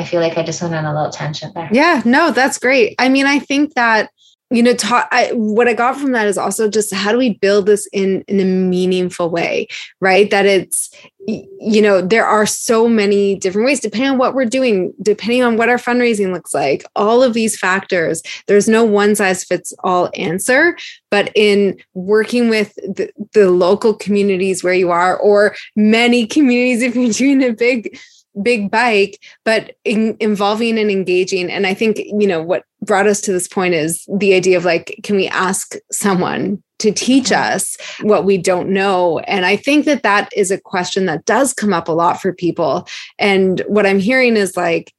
I 0.00 0.04
feel 0.04 0.20
like 0.20 0.38
I 0.38 0.42
just 0.42 0.62
went 0.62 0.74
on 0.74 0.86
a 0.86 0.94
little 0.94 1.10
tangent 1.10 1.54
there. 1.54 1.68
Yeah, 1.70 2.00
no, 2.06 2.30
that's 2.30 2.58
great. 2.58 2.94
I 2.98 3.10
mean, 3.10 3.26
I 3.26 3.38
think 3.38 3.74
that 3.74 4.10
you 4.50 4.64
know 4.64 4.74
ta- 4.74 5.08
I, 5.12 5.30
what 5.32 5.68
i 5.68 5.74
got 5.74 5.96
from 5.96 6.10
that 6.12 6.26
is 6.26 6.36
also 6.36 6.68
just 6.68 6.92
how 6.92 7.12
do 7.12 7.18
we 7.18 7.34
build 7.34 7.66
this 7.66 7.86
in 7.92 8.22
in 8.22 8.40
a 8.40 8.44
meaningful 8.44 9.30
way 9.30 9.68
right 10.00 10.28
that 10.30 10.44
it's 10.44 10.92
you 11.26 11.80
know 11.80 12.00
there 12.00 12.26
are 12.26 12.46
so 12.46 12.88
many 12.88 13.36
different 13.36 13.66
ways 13.66 13.78
depending 13.78 14.10
on 14.10 14.18
what 14.18 14.34
we're 14.34 14.44
doing 14.44 14.92
depending 15.00 15.44
on 15.44 15.56
what 15.56 15.68
our 15.68 15.76
fundraising 15.76 16.32
looks 16.32 16.52
like 16.52 16.84
all 16.96 17.22
of 17.22 17.32
these 17.32 17.56
factors 17.56 18.22
there's 18.48 18.68
no 18.68 18.84
one 18.84 19.14
size 19.14 19.44
fits 19.44 19.72
all 19.84 20.10
answer 20.14 20.76
but 21.10 21.30
in 21.36 21.78
working 21.94 22.48
with 22.48 22.74
the, 22.76 23.08
the 23.34 23.50
local 23.50 23.94
communities 23.94 24.64
where 24.64 24.74
you 24.74 24.90
are 24.90 25.16
or 25.18 25.54
many 25.76 26.26
communities 26.26 26.82
if 26.82 26.96
you're 26.96 27.12
doing 27.12 27.42
a 27.44 27.52
big 27.52 27.96
big 28.42 28.70
bike 28.70 29.18
but 29.44 29.76
in, 29.84 30.16
involving 30.20 30.78
and 30.78 30.90
engaging. 30.90 31.50
And 31.50 31.66
i 31.66 31.74
think 31.74 31.98
you 31.98 32.26
know 32.26 32.42
what 32.42 32.64
brought 32.82 33.06
us 33.06 33.20
to 33.22 33.32
this 33.32 33.48
point 33.48 33.74
is 33.74 34.06
the 34.18 34.34
idea 34.34 34.56
of 34.56 34.64
like 34.64 34.98
can 35.02 35.16
we 35.16 35.28
ask 35.28 35.74
someone 35.90 36.62
to 36.78 36.90
teach 36.92 37.26
mm-hmm. 37.26 37.54
us 37.54 37.76
what 38.00 38.24
we 38.24 38.38
don't 38.38 38.70
know? 38.70 39.18
And 39.20 39.46
i 39.46 39.56
think 39.56 39.84
that 39.86 40.02
that 40.02 40.30
is 40.36 40.50
a 40.50 40.60
question 40.60 41.06
that 41.06 41.24
does 41.24 41.52
come 41.52 41.72
up 41.72 41.88
a 41.88 41.92
lot 41.92 42.20
for 42.20 42.32
people. 42.32 42.86
And 43.18 43.60
what 43.66 43.86
i'm 43.86 44.00
hearing 44.00 44.36
is 44.36 44.56
like 44.56 44.92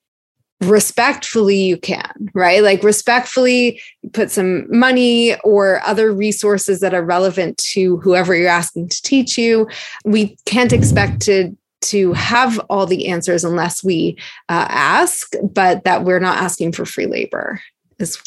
respectfully 0.61 1.57
you 1.57 1.75
can 1.75 2.21
right? 2.33 2.63
Like 2.63 2.83
respectfully 2.83 3.81
put 4.13 4.31
some 4.31 4.65
money 4.69 5.35
or 5.43 5.81
other 5.85 6.11
resources 6.11 6.79
that 6.79 6.93
are 6.93 7.03
relevant 7.03 7.57
to 7.73 7.97
whoever 7.97 8.35
you're 8.35 8.47
asking 8.47 8.89
to 8.89 9.01
teach 9.01 9.37
you. 9.37 9.67
We 10.05 10.37
can't 10.45 10.73
expect 10.73 11.21
to 11.23 11.55
to 11.81 12.13
have 12.13 12.59
all 12.69 12.85
the 12.85 13.07
answers 13.07 13.43
unless 13.43 13.83
we 13.83 14.17
uh, 14.49 14.65
ask, 14.69 15.33
but 15.43 15.83
that 15.83 16.03
we're 16.03 16.19
not 16.19 16.37
asking 16.37 16.71
for 16.73 16.85
free 16.85 17.07
labor. 17.07 17.61
Is 17.99 18.21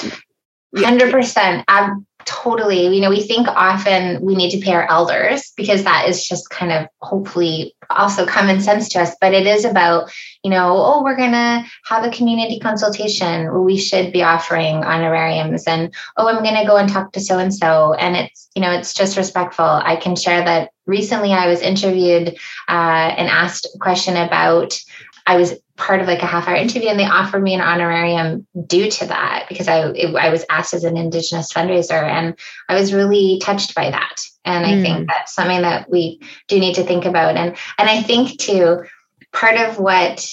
hundred 0.76 1.10
percent. 1.12 1.64
I'm 1.68 2.06
totally. 2.26 2.87
You 2.94 3.00
know, 3.00 3.10
we 3.10 3.22
think 3.22 3.48
often 3.48 4.20
we 4.20 4.34
need 4.34 4.50
to 4.50 4.64
pay 4.64 4.72
our 4.72 4.90
elders 4.90 5.52
because 5.56 5.84
that 5.84 6.08
is 6.08 6.26
just 6.26 6.50
kind 6.50 6.72
of 6.72 6.87
hopefully 7.00 7.74
also 7.90 8.26
common 8.26 8.60
sense 8.60 8.88
to 8.90 9.00
us. 9.00 9.14
But 9.20 9.34
it 9.34 9.46
is 9.46 9.64
about 9.64 10.12
you 10.42 10.50
know, 10.50 10.76
oh, 10.76 11.02
we're 11.02 11.16
gonna 11.16 11.64
have 11.87 12.04
a 12.04 12.10
community 12.10 12.58
consultation. 12.60 13.64
We 13.64 13.78
should 13.78 14.12
be 14.12 14.22
offering 14.22 14.84
honorariums, 14.84 15.64
and 15.66 15.94
oh, 16.16 16.28
I'm 16.28 16.42
gonna 16.42 16.66
go 16.66 16.76
and 16.76 16.88
talk 16.88 17.12
to 17.12 17.20
so 17.20 17.38
and 17.38 17.54
so, 17.54 17.94
and 17.94 18.16
it's 18.16 18.50
you 18.54 18.62
know, 18.62 18.70
it's 18.70 18.94
just 18.94 19.16
respectful. 19.16 19.64
I 19.64 19.96
can 19.96 20.16
share 20.16 20.44
that 20.44 20.70
recently 20.87 21.32
I 21.32 21.48
was 21.48 21.60
interviewed 21.60 22.28
uh, 22.68 23.14
and 23.16 23.28
asked 23.28 23.66
a 23.74 23.78
question 23.78 24.16
about, 24.16 24.78
I 25.26 25.37
was 25.37 25.54
part 25.76 26.00
of 26.00 26.06
like 26.06 26.22
a 26.22 26.26
half 26.26 26.46
hour 26.46 26.54
interview 26.54 26.88
and 26.88 26.98
they 26.98 27.04
offered 27.04 27.42
me 27.42 27.54
an 27.54 27.60
honorarium 27.60 28.46
due 28.66 28.90
to 28.90 29.06
that 29.06 29.46
because 29.48 29.66
I, 29.66 29.88
it, 29.90 30.14
I 30.14 30.30
was 30.30 30.44
asked 30.48 30.72
as 30.72 30.84
an 30.84 30.96
Indigenous 30.96 31.52
fundraiser 31.52 32.00
and 32.02 32.38
I 32.68 32.78
was 32.78 32.94
really 32.94 33.40
touched 33.42 33.74
by 33.74 33.90
that. 33.90 34.16
And 34.44 34.64
I 34.64 34.80
think 34.82 34.98
mm. 34.98 35.06
that's 35.08 35.34
something 35.34 35.62
that 35.62 35.90
we 35.90 36.20
do 36.48 36.60
need 36.60 36.74
to 36.74 36.84
think 36.84 37.06
about. 37.06 37.37
And, 37.37 37.56
and 37.78 37.90
I 37.90 38.02
think 38.02 38.38
too, 38.38 38.84
part 39.32 39.56
of 39.56 39.78
what 39.78 40.32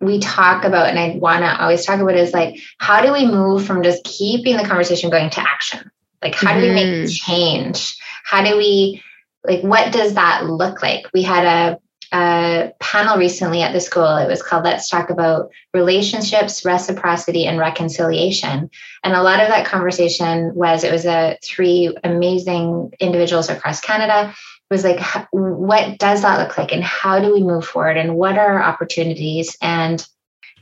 we 0.00 0.18
talk 0.18 0.64
about 0.64 0.88
and 0.88 0.98
I 0.98 1.16
want 1.16 1.42
to 1.42 1.62
always 1.62 1.84
talk 1.84 2.00
about 2.00 2.16
is 2.16 2.32
like, 2.32 2.58
how 2.78 3.02
do 3.02 3.12
we 3.12 3.24
move 3.24 3.64
from 3.64 3.84
just 3.84 4.02
keeping 4.02 4.56
the 4.56 4.64
conversation 4.64 5.10
going 5.10 5.30
to 5.30 5.40
action? 5.40 5.90
Like, 6.20 6.34
how 6.34 6.54
do 6.54 6.60
we 6.60 6.74
make 6.74 6.86
mm. 6.86 7.14
change? 7.14 7.96
How 8.24 8.42
do 8.42 8.56
we 8.56 9.02
like 9.44 9.62
what 9.62 9.92
does 9.92 10.14
that 10.14 10.46
look 10.46 10.82
like 10.82 11.06
we 11.12 11.22
had 11.22 11.44
a, 11.44 11.78
a 12.12 12.72
panel 12.78 13.16
recently 13.16 13.62
at 13.62 13.72
the 13.72 13.80
school. 13.80 14.16
It 14.16 14.28
was 14.28 14.42
called 14.42 14.64
let's 14.64 14.88
talk 14.88 15.10
about 15.10 15.50
relationships 15.72 16.64
reciprocity 16.64 17.46
and 17.46 17.58
reconciliation. 17.58 18.70
And 19.02 19.14
a 19.14 19.22
lot 19.22 19.40
of 19.40 19.48
that 19.48 19.66
conversation 19.66 20.54
was 20.54 20.84
it 20.84 20.92
was 20.92 21.06
a 21.06 21.38
three 21.42 21.96
amazing 22.04 22.92
individuals 23.00 23.48
across 23.48 23.80
canada. 23.80 24.34
Was 24.70 24.84
like 24.84 25.00
what 25.30 25.98
does 25.98 26.22
that 26.22 26.38
look 26.38 26.56
like? 26.56 26.72
And 26.72 26.84
how 26.84 27.20
do 27.20 27.32
we 27.32 27.42
move 27.42 27.66
forward? 27.66 27.96
And 27.96 28.14
what 28.14 28.38
are 28.38 28.58
our 28.58 28.62
opportunities? 28.62 29.56
And 29.60 30.06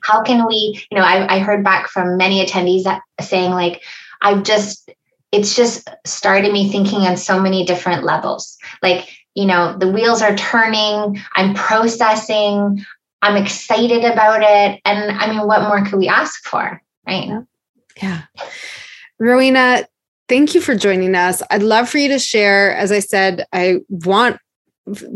how 0.03 0.23
can 0.23 0.47
we 0.47 0.83
you 0.91 0.97
know 0.97 1.05
i, 1.05 1.37
I 1.37 1.39
heard 1.41 1.63
back 1.63 1.89
from 1.89 2.17
many 2.17 2.43
attendees 2.43 2.85
that 2.85 3.03
saying 3.21 3.51
like 3.51 3.83
i've 4.23 4.45
just 4.45 4.91
it's 5.33 5.55
just 5.55 5.89
started 6.05 6.53
me 6.53 6.71
thinking 6.71 7.01
on 7.01 7.17
so 7.17 7.41
many 7.41 7.65
different 7.65 8.05
levels. 8.05 8.59
Like, 8.83 9.09
you 9.35 9.47
know, 9.47 9.77
the 9.79 9.91
wheels 9.91 10.23
are 10.23 10.37
turning, 10.37 11.21
I'm 11.35 11.55
processing, 11.55 12.85
I'm 13.23 13.37
excited 13.37 14.05
about 14.05 14.43
it. 14.43 14.81
And 14.85 15.13
I 15.13 15.29
mean, 15.29 15.47
what 15.47 15.63
more 15.63 15.85
could 15.85 15.99
we 15.99 16.09
ask 16.09 16.45
for? 16.45 16.83
Right. 17.07 17.31
Yeah. 18.03 18.23
Rowena, 19.19 19.87
thank 20.29 20.55
you 20.55 20.61
for 20.61 20.75
joining 20.75 21.15
us. 21.15 21.43
I'd 21.51 21.63
love 21.63 21.89
for 21.89 21.99
you 21.99 22.09
to 22.09 22.19
share. 22.19 22.75
As 22.75 22.91
I 22.93 23.01
said, 23.01 23.45
I 23.53 23.81
want 23.89 24.39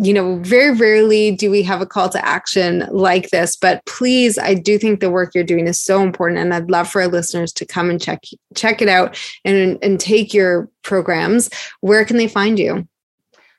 you 0.01 0.13
know, 0.13 0.37
very 0.37 0.73
rarely 0.73 1.31
do 1.33 1.51
we 1.51 1.63
have 1.63 1.81
a 1.81 1.87
call 1.87 2.09
to 2.09 2.25
action 2.25 2.87
like 2.91 3.31
this, 3.31 3.57
but 3.57 3.85
please, 3.87 4.39
I 4.39 4.55
do 4.55 4.79
think 4.79 5.01
the 5.01 5.11
work 5.11 5.35
you're 5.35 5.43
doing 5.43 5.67
is 5.67 5.81
so 5.81 6.03
important. 6.03 6.39
And 6.39 6.55
I'd 6.55 6.71
love 6.71 6.89
for 6.89 7.03
our 7.03 7.09
listeners 7.09 7.53
to 7.55 7.67
come 7.67 7.91
and 7.91 8.01
check 8.01 8.23
check 8.55 8.83
it 8.83 8.89
out 8.89 9.19
and, 9.45 9.79
and 9.83 9.99
take 9.99 10.33
your 10.35 10.69
programs. 10.83 11.51
Where 11.81 12.05
can 12.05 12.19
they 12.19 12.29
find 12.29 12.59
you? 12.59 12.87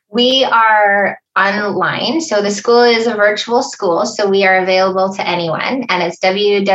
We 0.09 0.43
are 0.45 1.19
online. 1.35 2.21
So 2.21 2.41
the 2.41 2.51
school 2.51 2.81
is 2.81 3.07
a 3.07 3.15
virtual 3.15 3.61
school. 3.61 4.05
So 4.05 4.29
we 4.29 4.45
are 4.45 4.57
available 4.57 5.13
to 5.13 5.27
anyone. 5.27 5.85
And 5.89 6.01
it's 6.03 6.17
www.nsof.ca, 6.19 6.65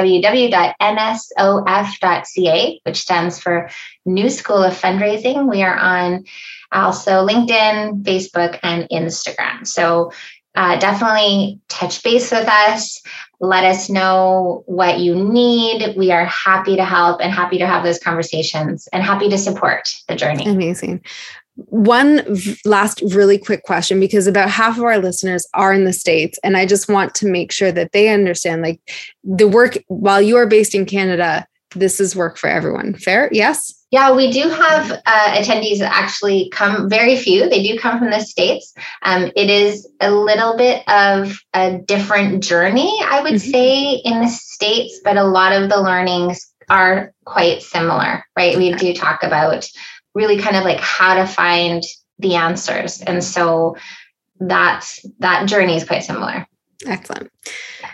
which 2.84 3.00
stands 3.00 3.38
for 3.38 3.70
New 4.04 4.28
School 4.28 4.62
of 4.62 4.74
Fundraising. 4.74 5.48
We 5.48 5.62
are 5.62 5.76
on 5.76 6.24
also 6.72 7.26
LinkedIn, 7.26 8.02
Facebook, 8.02 8.58
and 8.62 8.86
Instagram. 8.90 9.66
So 9.66 10.12
uh, 10.54 10.78
definitely 10.78 11.60
touch 11.68 12.02
base 12.02 12.30
with 12.30 12.46
us. 12.48 13.00
Let 13.38 13.64
us 13.64 13.88
know 13.88 14.64
what 14.66 14.98
you 14.98 15.14
need. 15.14 15.96
We 15.96 16.10
are 16.10 16.26
happy 16.26 16.76
to 16.76 16.84
help 16.84 17.20
and 17.22 17.32
happy 17.32 17.58
to 17.58 17.66
have 17.66 17.84
those 17.84 17.98
conversations 17.98 18.88
and 18.92 19.02
happy 19.02 19.30
to 19.30 19.38
support 19.38 19.88
the 20.08 20.16
journey. 20.16 20.46
Amazing. 20.46 21.02
One 21.66 22.23
last 22.64 23.03
really 23.03 23.38
quick 23.38 23.62
question 23.64 24.01
because 24.01 24.27
about 24.27 24.51
half 24.51 24.79
of 24.79 24.85
our 24.85 24.99
listeners 24.99 25.46
are 25.55 25.73
in 25.73 25.85
the 25.85 25.92
States. 25.92 26.38
And 26.42 26.57
I 26.57 26.66
just 26.66 26.88
want 26.88 27.14
to 27.16 27.27
make 27.27 27.53
sure 27.53 27.73
that 27.73 27.92
they 27.92 28.09
understand 28.09 28.62
like 28.62 28.81
the 29.25 29.49
work 29.49 29.79
while 29.88 30.20
you 30.20 30.37
are 30.37 30.46
based 30.46 30.75
in 30.75 30.87
Canada, 30.87 31.46
this 31.75 32.01
is 32.01 32.16
work 32.16 32.37
for 32.37 32.49
everyone. 32.49 32.94
Fair? 32.94 33.29
Yes? 33.33 33.75
Yeah, 33.90 34.14
we 34.14 34.31
do 34.31 34.49
have 34.49 34.92
uh, 35.05 35.35
attendees 35.35 35.79
that 35.79 35.92
actually 35.92 36.49
come, 36.51 36.88
very 36.88 37.16
few. 37.16 37.49
They 37.49 37.62
do 37.62 37.77
come 37.79 37.99
from 37.99 38.11
the 38.11 38.20
States. 38.20 38.73
Um, 39.03 39.33
it 39.35 39.51
is 39.51 39.88
a 40.01 40.12
little 40.12 40.57
bit 40.57 40.88
of 40.88 41.40
a 41.55 41.79
different 41.79 42.44
journey, 42.44 43.01
I 43.03 43.20
would 43.20 43.35
mm-hmm. 43.35 43.51
say, 43.51 43.94
in 44.05 44.20
the 44.20 44.29
States, 44.29 45.01
but 45.03 45.16
a 45.16 45.25
lot 45.25 45.53
of 45.53 45.68
the 45.68 45.81
learnings 45.81 46.53
are 46.68 47.12
quite 47.25 47.62
similar, 47.62 48.25
right? 48.37 48.57
We 48.57 48.73
do 48.75 48.94
talk 48.94 49.25
about 49.25 49.68
really 50.14 50.38
kind 50.38 50.57
of 50.57 50.64
like 50.64 50.81
how 50.81 51.14
to 51.14 51.27
find 51.27 51.83
the 52.18 52.35
answers. 52.35 53.01
And 53.03 53.23
so 53.23 53.77
that's 54.38 55.05
that 55.18 55.49
journey 55.49 55.77
is 55.77 55.85
quite 55.85 56.05
similar. 56.05 56.46
Excellent. 56.87 57.31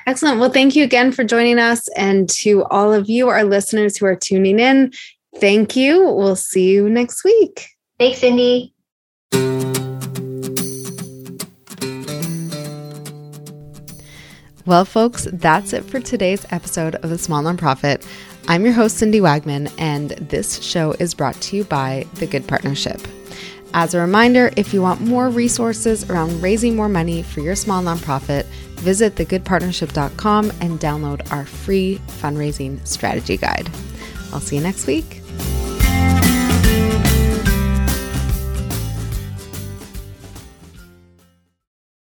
Excellent. 0.07 0.39
Well, 0.39 0.51
thank 0.51 0.77
you 0.77 0.85
again 0.85 1.11
for 1.11 1.25
joining 1.25 1.59
us. 1.59 1.89
And 1.97 2.29
to 2.31 2.65
all 2.65 2.93
of 2.93 3.09
you, 3.09 3.29
our 3.29 3.43
listeners 3.43 3.97
who 3.97 4.07
are 4.07 4.15
tuning 4.15 4.61
in, 4.61 4.93
thank 5.39 5.75
you. 5.75 6.05
We'll 6.05 6.37
see 6.37 6.71
you 6.71 6.89
next 6.89 7.25
week. 7.25 7.69
Thanks, 7.99 8.19
Cindy. 8.19 8.73
Well, 14.67 14.85
folks, 14.85 15.29
that's 15.33 15.73
it 15.73 15.85
for 15.85 16.01
today's 16.01 16.45
episode 16.51 16.97
of 16.97 17.11
The 17.11 17.19
Small 17.19 17.43
Nonprofit. 17.43 18.05
I'm 18.49 18.65
your 18.65 18.75
host, 18.75 18.99
Cindy 18.99 19.19
Wagman, 19.21 19.73
and 19.77 20.11
this 20.11 20.63
show 20.63 20.93
is 20.93 21.15
brought 21.15 21.35
to 21.43 21.57
you 21.57 21.65
by 21.65 22.07
The 22.15 22.29
Good 22.29 22.47
Partnership. 22.47 23.01
As 23.75 23.93
a 23.93 23.99
reminder, 23.99 24.53
if 24.57 24.73
you 24.73 24.81
want 24.81 25.01
more 25.01 25.29
resources 25.29 26.09
around 26.09 26.41
raising 26.41 26.77
more 26.77 26.89
money 26.89 27.25
for 27.25 27.41
your 27.41 27.57
small 27.57 27.83
nonprofit, 27.83 28.45
visit 28.77 29.17
thegoodpartnership.com 29.17 30.53
and 30.61 30.79
download 30.79 31.31
our 31.33 31.45
free 31.45 32.01
fundraising 32.07 32.87
strategy 32.87 33.37
guide. 33.37 33.69
I'll 34.33 34.41
see 34.41 34.57
you 34.57 34.63
next 34.63 34.87
week. 34.87 35.26